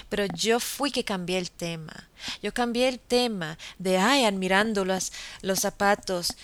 Pero 0.09 0.25
yo 0.35 0.59
fui 0.61 0.91
que 0.91 1.05
cambié 1.05 1.37
el 1.37 1.51
tema. 1.51 2.09
Yo 2.43 2.55
cambié 2.55 2.89
el 2.89 3.01
tema 3.01 3.59
de, 3.79 3.99
ay, 3.99 4.25
admirando 4.25 4.85
los, 4.87 5.13
los 5.43 5.61
zapatos 5.61 6.35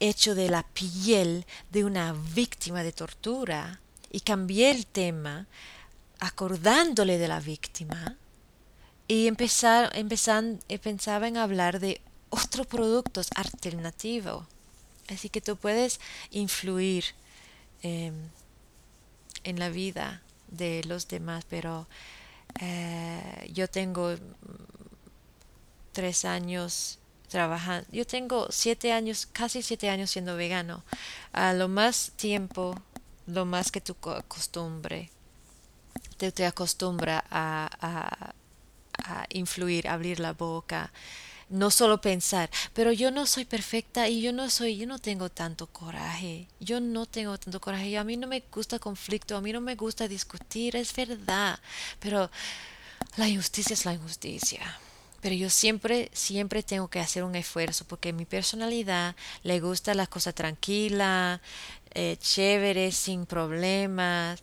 hechos 0.00 0.36
de 0.36 0.48
la 0.48 0.62
piel 0.62 1.44
de 1.70 1.84
una 1.84 2.14
víctima 2.34 2.82
de 2.82 2.92
tortura. 2.92 3.80
Y 4.10 4.20
cambié 4.20 4.70
el 4.70 4.86
tema 4.86 5.46
acordándole 6.18 7.18
de 7.18 7.28
la 7.28 7.40
víctima 7.40 8.16
y 9.10 9.26
empezar, 9.26 9.90
empezan, 9.96 10.60
eh, 10.68 10.78
pensaba 10.78 11.26
en 11.26 11.36
hablar 11.36 11.80
de 11.80 12.00
otros 12.28 12.64
productos 12.68 13.28
alternativos. 13.34 14.46
Así 15.08 15.28
que 15.28 15.40
tú 15.40 15.56
puedes 15.56 15.98
influir 16.30 17.04
em, 17.82 18.14
en 19.42 19.58
la 19.58 19.68
vida 19.68 20.22
de 20.46 20.84
los 20.84 21.08
demás, 21.08 21.44
pero 21.50 21.88
eh, 22.60 23.50
yo 23.52 23.66
tengo 23.68 24.14
tres 25.90 26.24
años 26.24 27.00
trabajando, 27.26 27.88
yo 27.90 28.06
tengo 28.06 28.46
siete 28.50 28.92
años, 28.92 29.26
casi 29.26 29.62
siete 29.62 29.90
años 29.90 30.12
siendo 30.12 30.36
vegano. 30.36 30.84
A 31.32 31.52
lo 31.52 31.66
más 31.66 32.12
tiempo, 32.14 32.80
lo 33.26 33.44
más 33.44 33.72
que 33.72 33.80
tu 33.80 33.96
costumbre, 33.96 35.10
te, 36.16 36.30
te 36.30 36.46
acostumbra 36.46 37.24
a 37.28 37.68
a 37.80 38.39
influir, 39.30 39.88
abrir 39.88 40.20
la 40.20 40.32
boca, 40.32 40.92
no 41.50 41.70
solo 41.70 42.00
pensar, 42.00 42.48
pero 42.72 42.92
yo 42.92 43.10
no 43.10 43.26
soy 43.26 43.44
perfecta 43.44 44.08
y 44.08 44.22
yo 44.22 44.32
no 44.32 44.48
soy, 44.48 44.78
yo 44.78 44.86
no 44.86 44.98
tengo 44.98 45.28
tanto 45.28 45.66
coraje, 45.66 46.46
yo 46.60 46.80
no 46.80 47.06
tengo 47.06 47.36
tanto 47.38 47.60
coraje, 47.60 47.98
a 47.98 48.04
mí 48.04 48.16
no 48.16 48.28
me 48.28 48.42
gusta 48.52 48.78
conflicto, 48.78 49.36
a 49.36 49.40
mí 49.40 49.52
no 49.52 49.60
me 49.60 49.74
gusta 49.74 50.06
discutir, 50.06 50.76
es 50.76 50.94
verdad, 50.94 51.58
pero 51.98 52.30
la 53.16 53.28
injusticia 53.28 53.74
es 53.74 53.84
la 53.84 53.94
injusticia. 53.94 54.78
Pero 55.20 55.34
yo 55.34 55.50
siempre, 55.50 56.10
siempre 56.14 56.62
tengo 56.62 56.88
que 56.88 57.00
hacer 57.00 57.24
un 57.24 57.34
esfuerzo 57.34 57.84
porque 57.84 58.12
mi 58.12 58.24
personalidad 58.24 59.14
le 59.42 59.60
gusta 59.60 59.92
las 59.94 60.08
cosas 60.08 60.34
tranquilas, 60.34 61.40
eh, 61.92 62.16
chéveres, 62.18 62.96
sin 62.96 63.26
problemas, 63.26 64.40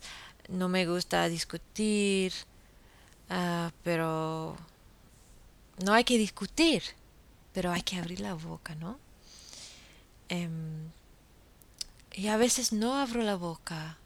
no 0.48 0.68
me 0.68 0.86
gusta 0.86 1.28
discutir, 1.28 2.32
Ah, 3.30 3.72
pero 3.82 4.56
no 5.84 5.92
hay 5.92 6.04
que 6.04 6.18
discutir, 6.18 6.82
pero 7.52 7.72
hay 7.72 7.82
que 7.82 7.98
abrir 7.98 8.20
la 8.20 8.34
boca, 8.34 8.74
¿no? 8.74 8.98
Em, 10.28 10.90
y 12.12 12.28
a 12.28 12.36
veces 12.36 12.72
no 12.72 12.96
abro 12.96 13.22
la 13.22 13.36
boca 13.36 13.98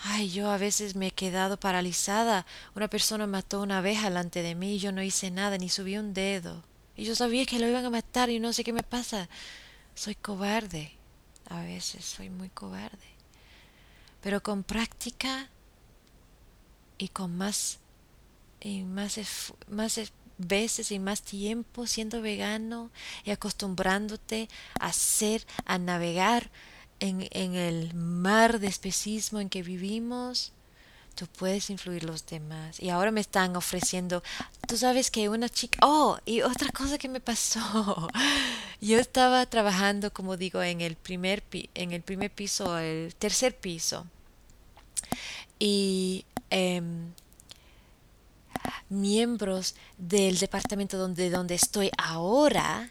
Ay, 0.00 0.30
yo 0.30 0.50
a 0.50 0.56
veces 0.56 0.96
me 0.96 1.08
he 1.08 1.10
quedado 1.10 1.58
paralizada. 1.58 2.46
Una 2.74 2.88
persona 2.88 3.26
mató 3.26 3.60
una 3.60 3.78
abeja 3.78 4.08
delante 4.08 4.42
de 4.42 4.54
mí 4.54 4.74
y 4.74 4.78
yo 4.78 4.90
no 4.90 5.02
hice 5.02 5.30
nada, 5.30 5.58
ni 5.58 5.68
subí 5.68 5.98
un 5.98 6.14
dedo. 6.14 6.64
Y 6.96 7.04
yo 7.04 7.14
sabía 7.14 7.44
que 7.46 7.58
lo 7.58 7.68
iban 7.68 7.84
a 7.84 7.90
matar 7.90 8.30
y 8.30 8.40
no 8.40 8.52
sé 8.52 8.64
qué 8.64 8.72
me 8.72 8.82
pasa. 8.82 9.28
Soy 9.94 10.14
cobarde. 10.14 10.92
A 11.48 11.60
veces 11.62 12.04
soy 12.04 12.30
muy 12.30 12.48
cobarde. 12.48 13.12
Pero 14.22 14.42
con 14.42 14.62
práctica 14.64 15.50
y 16.96 17.08
con 17.08 17.36
más 17.36 17.78
y 18.62 18.82
más, 18.84 19.18
más 19.68 20.00
veces 20.38 20.90
y 20.90 20.98
más 20.98 21.22
tiempo 21.22 21.86
siendo 21.86 22.22
vegano 22.22 22.90
y 23.24 23.30
acostumbrándote 23.30 24.48
a 24.80 24.92
ser, 24.92 25.46
a 25.64 25.78
navegar 25.78 26.50
en, 27.00 27.28
en 27.30 27.54
el 27.54 27.94
mar 27.94 28.60
de 28.60 28.68
especismo 28.68 29.40
en 29.40 29.48
que 29.48 29.62
vivimos, 29.62 30.52
tú 31.14 31.26
puedes 31.26 31.70
influir 31.70 32.04
los 32.04 32.26
demás. 32.26 32.80
Y 32.80 32.90
ahora 32.90 33.10
me 33.10 33.20
están 33.20 33.56
ofreciendo, 33.56 34.22
tú 34.66 34.76
sabes 34.76 35.10
que 35.10 35.28
una 35.28 35.48
chica, 35.48 35.78
oh, 35.82 36.18
y 36.24 36.42
otra 36.42 36.70
cosa 36.70 36.98
que 36.98 37.08
me 37.08 37.20
pasó. 37.20 38.08
Yo 38.80 38.98
estaba 38.98 39.46
trabajando, 39.46 40.12
como 40.12 40.36
digo, 40.36 40.62
en 40.62 40.80
el 40.80 40.96
primer 40.96 41.42
en 41.74 41.92
el 41.92 42.02
primer 42.02 42.30
piso, 42.30 42.78
el 42.78 43.14
tercer 43.14 43.56
piso. 43.56 44.06
Y 45.58 46.24
em, 46.50 47.12
miembros 48.92 49.74
del 49.98 50.38
departamento 50.38 50.98
donde, 50.98 51.30
donde 51.30 51.54
estoy 51.54 51.90
ahora 51.96 52.90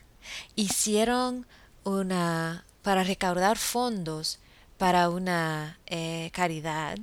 hicieron 0.56 1.46
una 1.84 2.66
para 2.82 3.04
recaudar 3.04 3.58
fondos 3.58 4.40
para 4.78 5.10
una 5.10 5.80
eh, 5.86 6.32
caridad 6.34 6.98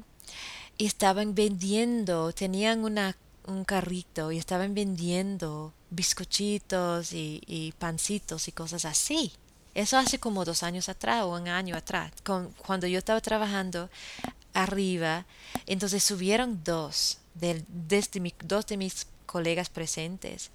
y 0.77 0.87
estaban 0.87 1.35
vendiendo, 1.35 2.33
tenían 2.33 2.85
una, 2.85 3.17
un 3.47 3.65
carrito 3.65 4.33
y 4.33 4.39
estaban 4.39 4.75
vendiendo 4.75 5.73
bizcochitos 5.91 7.13
y, 7.13 7.41
y 7.47 7.73
pancitos 7.73 8.49
y 8.49 8.53
cosas 8.53 8.85
así. 8.85 9.33
Eso 9.75 9.97
hace 9.97 10.19
como 10.19 10.45
dos 10.45 10.63
años 10.63 10.89
atrás 10.89 11.23
o 11.23 11.37
un 11.37 11.47
año 11.49 11.77
atrás, 11.77 12.13
con, 12.25 12.53
cuando 12.67 12.87
yo 12.87 12.99
estaba 12.99 13.21
trabajando 13.21 13.91
arriba, 14.55 15.27
entonces 15.67 16.03
subieron 16.03 16.63
dos 16.65 17.19
de, 17.41 17.65
desde 17.69 18.21
mi, 18.21 18.35
dos 18.45 18.67
de 18.67 18.77
mis 18.77 19.07
colegas 19.27 19.69
presentes. 19.69 20.51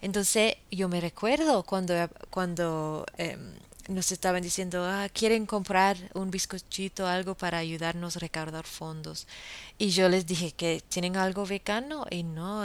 Entonces 0.00 0.56
yo 0.70 0.88
me 0.88 1.00
recuerdo 1.00 1.64
cuando, 1.64 1.94
cuando 2.30 3.06
em, 3.16 3.54
nos 3.88 4.12
estaban 4.12 4.42
diciendo, 4.42 4.84
ah, 4.84 5.08
quieren 5.12 5.46
comprar 5.46 5.96
un 6.14 6.30
bizcochito, 6.30 7.06
algo 7.06 7.34
para 7.34 7.58
ayudarnos 7.58 8.16
a 8.16 8.20
recaudar 8.20 8.64
fondos. 8.64 9.26
Y 9.78 9.90
yo 9.90 10.08
les 10.08 10.26
dije 10.26 10.52
que 10.52 10.82
tienen 10.88 11.16
algo 11.16 11.44
vegano 11.46 12.06
y 12.10 12.22
no, 12.22 12.64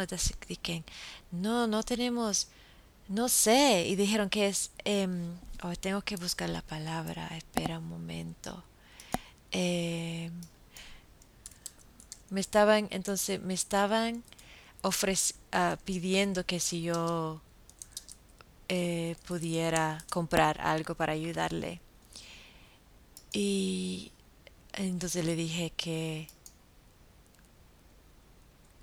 no, 1.32 1.68
no 1.68 1.84
tenemos, 1.84 2.48
no 3.08 3.30
sé. 3.30 3.88
Y 3.88 3.96
dijeron 3.96 4.30
que 4.30 4.48
es, 4.48 4.72
em, 4.86 5.34
oh, 5.64 5.76
tengo 5.76 6.02
que 6.02 6.18
buscar 6.18 6.50
la 6.50 6.62
palabra, 6.62 7.30
espera 7.36 7.80
un 7.80 7.90
momento. 7.90 8.64
Eh, 9.52 10.30
me 12.30 12.42
estaban, 12.42 12.88
entonces 12.92 13.42
me 13.42 13.54
estaban 13.54 14.24
uh, 15.54 15.78
pidiendo 15.86 16.46
que 16.46 16.60
si 16.60 16.82
yo 16.82 17.42
eh, 18.70 19.16
pudiera 19.26 20.04
comprar 20.10 20.60
algo 20.62 20.96
para 20.96 21.14
ayudarle. 21.14 21.80
Y 23.34 24.12
entonces 24.74 25.24
le 25.26 25.36
dije 25.36 25.72
que 25.76 26.28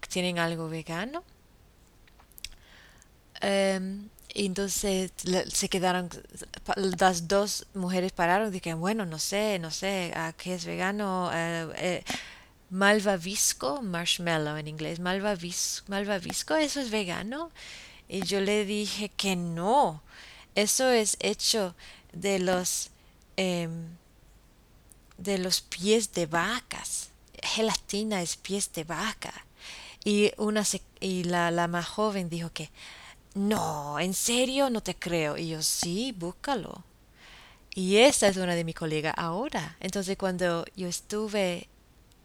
tienen 0.09 0.39
algo 0.39 0.69
vegano. 0.69 1.25
Um, 3.43 4.09
y 4.33 4.47
entonces 4.47 5.13
se 5.53 5.69
quedaron, 5.69 6.09
las 6.77 7.29
dos 7.29 7.67
mujeres 7.75 8.13
pararon 8.13 8.55
y 8.55 8.61
bueno, 8.73 9.07
no 9.07 9.19
sé, 9.19 9.59
no 9.59 9.71
sé, 9.71 10.13
¿a 10.17 10.33
qué 10.33 10.55
es 10.55 10.65
vegano? 10.65 11.29
Uh, 11.29 11.73
eh, 11.77 12.05
malvavisco, 12.75 13.83
marshmallow 13.83 14.57
en 14.57 14.67
inglés, 14.67 14.99
malvavisco, 14.99 15.85
malvavisco, 15.89 16.57
¿eso 16.57 16.81
es 16.81 16.91
vegano? 16.91 17.53
Y 18.09 18.23
yo 18.27 18.41
le 18.41 18.65
dije 18.65 19.11
que 19.11 19.37
no, 19.37 20.03
eso 20.57 20.91
es 20.91 21.17
hecho 21.21 21.77
de 22.13 22.41
los 22.41 22.91
em, 23.37 23.97
de 25.19 25.39
los 25.39 25.61
pies 25.61 26.13
de 26.15 26.27
vacas. 26.27 27.11
Gelatina 27.43 28.21
es 28.23 28.37
pies 28.37 28.73
de 28.73 28.83
vaca. 28.83 29.33
Y 30.05 30.33
una 30.37 30.65
y 31.01 31.25
la, 31.25 31.53
la 31.53 31.69
más 31.69 31.87
joven 31.87 32.29
dijo 32.29 32.51
que 32.53 32.71
no, 33.35 34.01
en 34.01 34.15
serio 34.15 34.69
no 34.69 34.83
te 34.83 34.97
creo. 34.97 35.39
Y 35.39 35.49
yo 35.51 35.63
sí, 35.63 36.13
búscalo. 36.13 36.83
Y 37.75 37.99
esa 37.99 38.29
es 38.29 38.37
una 38.37 38.55
de 38.57 38.65
mi 38.65 38.75
colega 38.75 39.13
ahora. 39.13 39.77
Entonces 39.81 40.17
cuando 40.17 40.65
yo 40.77 40.89
estuve 40.89 41.69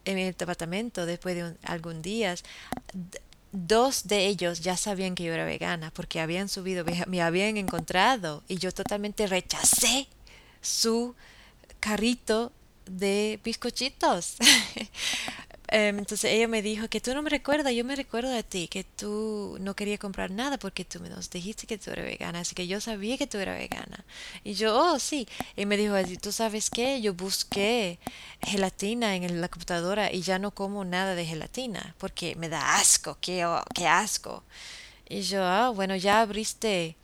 en 0.04 0.18
el 0.18 0.34
departamento 0.34 1.06
después 1.06 1.34
de 1.34 1.56
algún 1.64 2.02
días, 2.02 2.44
dos 3.52 4.06
de 4.06 4.26
ellos 4.26 4.60
ya 4.60 4.76
sabían 4.76 5.14
que 5.14 5.24
yo 5.24 5.32
era 5.32 5.44
vegana 5.44 5.90
porque 5.90 6.20
habían 6.20 6.48
subido, 6.48 6.84
me 7.06 7.22
habían 7.22 7.56
encontrado 7.56 8.42
y 8.48 8.56
yo 8.56 8.72
totalmente 8.72 9.26
rechacé 9.26 10.08
su 10.60 11.14
carrito 11.80 12.52
de 12.86 13.40
bizcochitos. 13.42 14.36
Em, 15.72 16.00
entonces 16.00 16.32
ella 16.32 16.48
me 16.48 16.62
dijo 16.62 16.88
que 16.88 17.00
tú 17.00 17.14
no 17.14 17.22
me 17.22 17.30
recuerdas, 17.30 17.72
yo 17.72 17.84
me 17.84 17.94
recuerdo 17.94 18.28
de 18.30 18.42
ti, 18.42 18.66
que 18.66 18.82
tú 18.82 19.56
no 19.60 19.76
querías 19.76 20.00
comprar 20.00 20.32
nada 20.32 20.58
porque 20.58 20.84
tú 20.84 20.98
nos 20.98 21.30
dijiste 21.30 21.68
que 21.68 21.78
tú 21.78 21.92
eras 21.92 22.06
vegana, 22.06 22.40
así 22.40 22.56
que 22.56 22.66
yo 22.66 22.80
sabía 22.80 23.16
que 23.16 23.28
tú 23.28 23.38
eras 23.38 23.56
vegana. 23.56 24.04
Y 24.42 24.54
yo, 24.54 24.76
oh, 24.76 24.98
sí. 24.98 25.28
Y 25.56 25.66
me 25.66 25.76
dijo, 25.76 25.94
¿tú 26.20 26.32
sabes 26.32 26.70
qué? 26.70 27.00
Yo 27.00 27.14
busqué 27.14 28.00
gelatina 28.42 29.14
en 29.14 29.40
la 29.40 29.48
computadora 29.48 30.12
y 30.12 30.22
ya 30.22 30.40
no 30.40 30.50
como 30.50 30.84
nada 30.84 31.14
de 31.14 31.24
gelatina 31.24 31.94
porque 31.98 32.34
me 32.34 32.48
da 32.48 32.76
asco, 32.76 33.16
qué, 33.20 33.46
qué 33.72 33.86
asco. 33.86 34.42
Y 35.08 35.22
yo, 35.22 35.44
ah, 35.44 35.70
bueno, 35.70 35.94
ya 35.94 36.20
abriste 36.20 36.96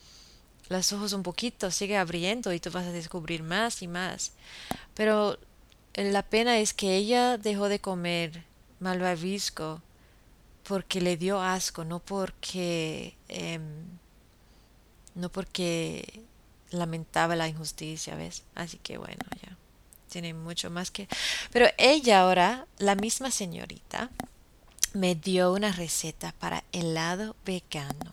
los 0.68 0.92
ojos 0.92 1.12
un 1.12 1.22
poquito, 1.22 1.70
sigue 1.70 1.96
abriendo 1.96 2.52
y 2.52 2.58
tú 2.58 2.72
vas 2.72 2.86
a 2.86 2.92
descubrir 2.92 3.44
más 3.44 3.82
y 3.82 3.86
más. 3.88 4.32
Pero 4.94 5.38
la 5.94 6.22
pena 6.22 6.58
es 6.58 6.74
que 6.74 6.96
ella 6.96 7.38
dejó 7.38 7.68
de 7.68 7.78
comer 7.80 8.44
malvavisco 8.80 9.82
porque 10.62 11.00
le 11.00 11.16
dio 11.16 11.40
asco, 11.40 11.84
no 11.84 12.00
porque 12.00 13.16
em, 13.28 13.84
no 15.14 15.30
porque 15.30 16.22
lamentaba 16.70 17.36
la 17.36 17.48
injusticia, 17.48 18.16
¿ves? 18.16 18.42
Así 18.54 18.78
que 18.78 18.98
bueno, 18.98 19.24
ya 19.42 19.56
tiene 20.10 20.34
mucho 20.34 20.70
más 20.70 20.90
que... 20.90 21.08
Pero 21.52 21.66
ella 21.78 22.20
ahora, 22.20 22.66
la 22.78 22.94
misma 22.94 23.30
señorita, 23.30 24.10
me 24.92 25.14
dio 25.14 25.52
una 25.52 25.72
receta 25.72 26.32
para 26.38 26.64
helado 26.72 27.36
vegano. 27.44 28.10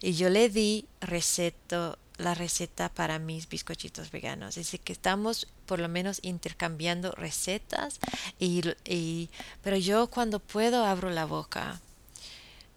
Y 0.00 0.14
yo 0.14 0.30
le 0.30 0.48
di 0.48 0.86
receta 1.00 1.98
la 2.18 2.34
receta 2.34 2.88
para 2.88 3.18
mis 3.18 3.48
bizcochitos 3.48 4.10
veganos. 4.10 4.58
Así 4.58 4.78
que 4.78 4.92
estamos 4.92 5.46
por 5.66 5.78
lo 5.78 5.88
menos 5.88 6.18
intercambiando 6.22 7.12
recetas 7.12 8.00
y, 8.38 8.62
y, 8.84 9.30
pero 9.62 9.76
yo 9.76 10.08
cuando 10.08 10.40
puedo 10.40 10.84
abro 10.84 11.10
la 11.10 11.24
boca 11.24 11.80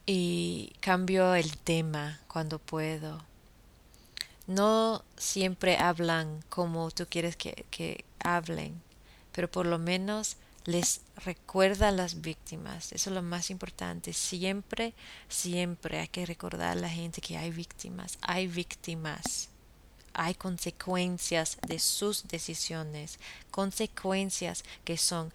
y 0.06 0.73
cambio 0.80 1.36
el 1.36 1.58
tema 1.58 2.19
cuando 2.27 2.60
puedo. 2.60 3.23
No 4.47 5.04
siempre 5.17 5.77
hablan 5.77 6.43
como 6.49 6.91
tú 6.91 7.06
quieres 7.10 7.36
que, 7.36 7.65
que 7.71 8.06
hablen, 8.19 8.82
pero 9.32 9.49
por 9.49 9.65
lo 9.65 9.80
menos 9.80 10.38
les 10.65 11.02
recuerda 11.17 11.88
a 11.88 11.91
las 11.91 12.21
víctimas. 12.21 12.91
Eso 12.91 13.10
es 13.10 13.15
lo 13.15 13.21
más 13.21 13.50
importante. 13.50 14.13
Siempre, 14.13 14.93
siempre 15.30 16.00
hay 16.00 16.08
que 16.08 16.26
recordar 16.26 16.78
a 16.78 16.82
la 16.82 16.89
gente 16.89 17.21
que 17.21 17.38
hay 17.38 17.52
víctimas. 17.52 18.17
Hay 18.21 18.47
víctimas. 18.47 19.50
Hay 20.13 20.36
consecuencias 20.36 21.58
de 21.67 21.80
sus 21.80 22.28
decisiones. 22.28 23.19
Consecuencias 23.50 24.63
que 24.84 24.97
son 24.97 25.34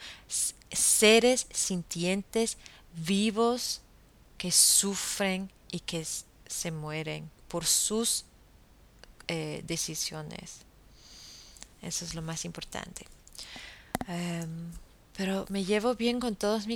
seres 0.70 1.46
sintientes, 1.52 2.58
vivos, 2.94 3.80
que 4.38 4.52
sufren 4.52 5.50
y 5.70 5.80
que 5.80 6.06
se 6.46 6.70
mueren 6.70 7.30
por 7.48 7.64
sus 7.64 8.24
eh, 9.28 9.62
decisiones. 9.66 10.60
Eso 11.82 12.04
es 12.04 12.14
lo 12.14 12.22
más 12.22 12.44
importante. 12.44 13.06
Em, 14.08 14.70
pero 15.16 15.46
me 15.48 15.64
llevo 15.64 15.94
bien 15.94 16.20
con 16.20 16.37
todos 16.37 16.66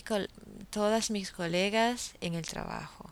todas 0.70 1.10
mis 1.10 1.30
colegas 1.30 2.14
en 2.20 2.34
el 2.34 2.46
trabajo. 2.46 3.10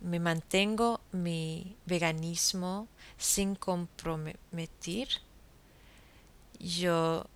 Me 0.00 0.20
mantengo 0.20 1.00
mi 1.12 1.76
veganismo 1.86 2.88
sin 3.18 3.54
comprometer. 3.56 5.08
Yo, 6.60 7.26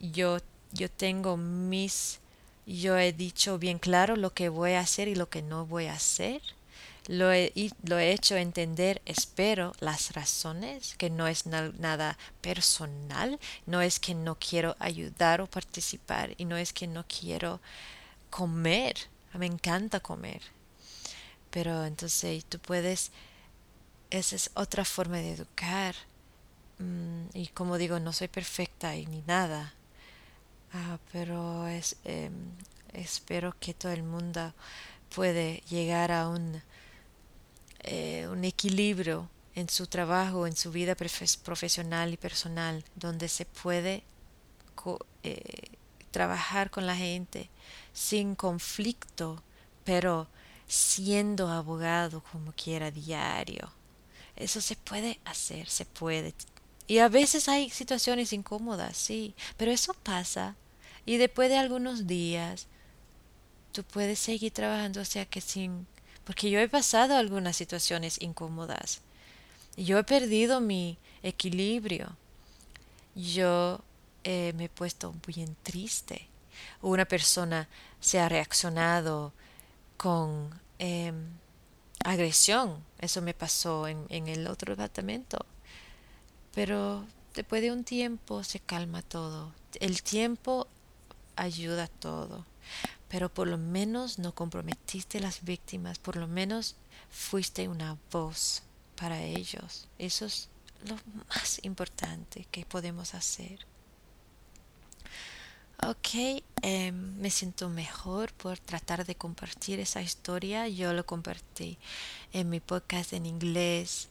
yo 0.00 0.38
yo 0.74 0.90
tengo 0.90 1.36
mis, 1.36 2.20
yo 2.66 2.98
he 2.98 3.12
dicho 3.12 3.58
bien 3.58 3.78
claro 3.78 4.16
lo 4.16 4.34
que 4.34 4.48
voy 4.48 4.72
a 4.72 4.80
hacer 4.80 5.08
y 5.08 5.14
lo 5.14 5.30
que 5.30 5.40
no 5.40 5.66
voy 5.66 5.86
a 5.86 5.94
hacer. 5.94 6.42
Lo 7.06 7.32
he, 7.32 7.52
lo 7.82 7.98
he 7.98 8.12
hecho 8.12 8.36
entender, 8.36 9.02
espero, 9.04 9.72
las 9.80 10.14
razones, 10.14 10.94
que 10.96 11.10
no 11.10 11.26
es 11.26 11.44
nada 11.46 12.16
personal, 12.40 13.38
no 13.66 13.82
es 13.82 14.00
que 14.00 14.14
no 14.14 14.38
quiero 14.38 14.74
ayudar 14.78 15.42
o 15.42 15.46
participar 15.46 16.34
y 16.38 16.46
no 16.46 16.56
es 16.56 16.72
que 16.72 16.86
no 16.86 17.04
quiero 17.06 17.60
comer, 18.30 18.96
me 19.34 19.46
encanta 19.46 20.00
comer. 20.00 20.40
Pero 21.50 21.84
entonces 21.84 22.44
tú 22.46 22.58
puedes, 22.58 23.12
esa 24.10 24.36
es 24.36 24.50
otra 24.54 24.84
forma 24.84 25.18
de 25.18 25.32
educar. 25.32 25.94
Mm, 26.78 27.26
y 27.34 27.48
como 27.48 27.78
digo, 27.78 28.00
no 28.00 28.12
soy 28.12 28.28
perfecta 28.28 28.96
y 28.96 29.06
ni 29.06 29.22
nada. 29.22 29.74
Ah, 30.72 30.98
pero 31.12 31.66
es, 31.68 31.96
em, 32.04 32.32
espero 32.92 33.54
que 33.60 33.74
todo 33.74 33.92
el 33.92 34.02
mundo 34.02 34.52
puede 35.14 35.62
llegar 35.68 36.10
a 36.12 36.28
un, 36.28 36.62
eh, 37.84 38.26
un 38.30 38.44
equilibrio 38.44 39.28
en 39.54 39.68
su 39.68 39.86
trabajo, 39.86 40.46
en 40.46 40.56
su 40.56 40.72
vida 40.72 40.96
profesional 40.96 42.12
y 42.12 42.16
personal, 42.16 42.84
donde 42.96 43.28
se 43.28 43.44
puede 43.44 44.02
eh, 45.22 45.70
trabajar 46.10 46.70
con 46.70 46.86
la 46.86 46.96
gente 46.96 47.50
sin 47.92 48.34
conflicto, 48.34 49.42
pero 49.84 50.28
siendo 50.66 51.48
abogado 51.48 52.22
como 52.32 52.52
quiera 52.52 52.90
diario. 52.90 53.70
Eso 54.36 54.60
se 54.60 54.76
puede 54.76 55.20
hacer, 55.24 55.68
se 55.68 55.84
puede. 55.84 56.34
Y 56.86 56.98
a 56.98 57.08
veces 57.08 57.48
hay 57.48 57.70
situaciones 57.70 58.32
incómodas, 58.32 58.96
sí, 58.96 59.34
pero 59.56 59.70
eso 59.70 59.94
pasa. 59.94 60.56
Y 61.06 61.18
después 61.18 61.48
de 61.48 61.58
algunos 61.58 62.06
días, 62.06 62.66
tú 63.72 63.84
puedes 63.84 64.18
seguir 64.18 64.52
trabajando, 64.52 65.00
o 65.00 65.04
sea 65.04 65.26
que 65.26 65.40
sin... 65.40 65.86
Porque 66.24 66.50
yo 66.50 66.58
he 66.58 66.68
pasado 66.68 67.16
algunas 67.16 67.56
situaciones 67.56 68.20
incómodas. 68.20 69.00
Yo 69.76 69.98
he 69.98 70.04
perdido 70.04 70.60
mi 70.60 70.98
equilibrio. 71.22 72.16
Yo 73.14 73.80
eh, 74.24 74.52
me 74.56 74.64
he 74.64 74.68
puesto 74.68 75.14
bien 75.26 75.56
triste. 75.62 76.28
Una 76.80 77.04
persona 77.04 77.68
se 78.00 78.20
ha 78.20 78.28
reaccionado 78.28 79.32
con 79.96 80.50
em, 80.78 81.14
agresión. 82.04 82.82
Eso 82.98 83.22
me 83.22 83.34
pasó 83.34 83.88
en, 83.88 84.28
el 84.28 84.46
otro 84.46 84.74
departamento. 84.74 85.44
Pero 86.54 87.04
después 87.34 87.62
de 87.62 87.72
un 87.72 87.84
tiempo 87.84 88.44
se 88.44 88.60
calma 88.60 89.02
todo. 89.02 89.52
El 89.80 90.02
tiempo 90.02 90.68
ayuda 91.36 91.88
todo. 91.88 92.46
Pero 93.14 93.28
por 93.28 93.46
lo 93.46 93.58
menos 93.58 94.18
no 94.18 94.34
comprometiste 94.34 95.20
las 95.20 95.44
víctimas, 95.44 96.00
por 96.00 96.16
lo 96.16 96.26
menos 96.26 96.74
fuiste 97.12 97.68
una 97.68 97.96
voz 98.10 98.64
para 98.96 99.22
ellos. 99.22 99.86
Eso 100.00 100.24
es 100.24 100.48
lo 100.88 100.96
más 101.28 101.60
importante 101.62 102.48
que 102.50 102.66
podemos 102.66 103.14
hacer. 103.14 103.66
Ok, 105.86 106.42
em, 106.62 107.14
me 107.20 107.30
siento 107.30 107.68
mejor 107.68 108.32
por 108.32 108.58
tratar 108.58 109.06
de 109.06 109.14
compartir 109.14 109.78
esa 109.78 110.02
historia. 110.02 110.66
Yo 110.66 110.92
lo 110.92 111.06
compartí 111.06 111.78
en 112.32 112.50
mi 112.50 112.58
podcast 112.58 113.12
en 113.12 113.26
inglés. 113.26 114.08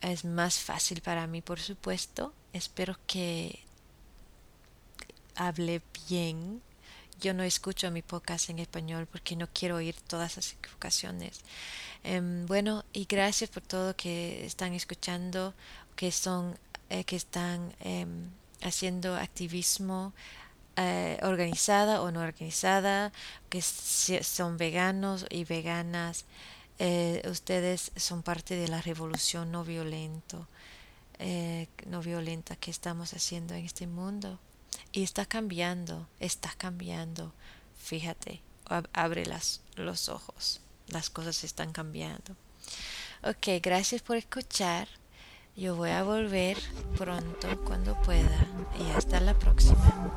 Es 0.00 0.24
más 0.24 0.58
fácil 0.58 1.02
para 1.02 1.26
mí, 1.26 1.42
por 1.42 1.60
supuesto. 1.60 2.32
Espero 2.54 2.96
que 3.06 3.58
hable 5.36 5.82
bien. 6.08 6.62
Yo 7.20 7.34
no 7.34 7.42
escucho 7.42 7.90
mi 7.90 8.02
podcast 8.02 8.50
en 8.50 8.58
español 8.60 9.08
porque 9.10 9.36
no 9.36 9.48
quiero 9.52 9.76
oír 9.76 9.96
todas 10.06 10.36
las 10.36 10.52
equivocaciones. 10.52 11.40
Em, 12.04 12.46
bueno, 12.46 12.84
y 12.92 13.06
gracias 13.06 13.50
por 13.50 13.62
todo 13.62 13.96
que 13.96 14.46
están 14.46 14.72
escuchando, 14.72 15.54
que 15.96 16.12
son, 16.12 16.58
eh, 16.90 17.04
que 17.04 17.16
están 17.16 17.74
em, 17.80 18.30
haciendo 18.62 19.16
activismo 19.16 20.12
eh, 20.76 21.18
organizada 21.22 22.02
o 22.02 22.12
no 22.12 22.20
organizada, 22.20 23.12
que 23.50 23.62
son 23.62 24.56
veganos 24.58 25.26
y 25.28 25.42
veganas. 25.44 26.24
Eh, 26.78 27.20
ustedes 27.28 27.90
son 27.96 28.22
parte 28.22 28.54
de 28.54 28.68
la 28.68 28.80
revolución 28.80 29.50
no 29.50 29.64
violento, 29.64 30.46
eh, 31.18 31.66
no 31.86 32.00
violenta 32.00 32.54
que 32.54 32.70
estamos 32.70 33.12
haciendo 33.12 33.54
en 33.54 33.64
este 33.64 33.88
mundo. 33.88 34.38
Y 34.92 35.02
está 35.02 35.26
cambiando, 35.26 36.08
está 36.20 36.52
cambiando. 36.56 37.32
Fíjate, 37.78 38.42
abre 38.92 39.26
las, 39.26 39.60
los 39.76 40.08
ojos. 40.08 40.60
Las 40.88 41.10
cosas 41.10 41.44
están 41.44 41.72
cambiando. 41.72 42.36
Ok, 43.22 43.60
gracias 43.62 44.02
por 44.02 44.16
escuchar. 44.16 44.88
Yo 45.56 45.74
voy 45.74 45.90
a 45.90 46.04
volver 46.04 46.56
pronto 46.96 47.48
cuando 47.64 48.00
pueda 48.02 48.46
y 48.78 48.90
hasta 48.92 49.20
la 49.20 49.34
próxima. 49.34 50.12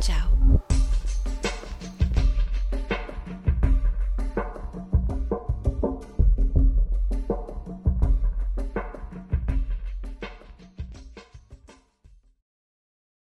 Chao. 0.00 0.83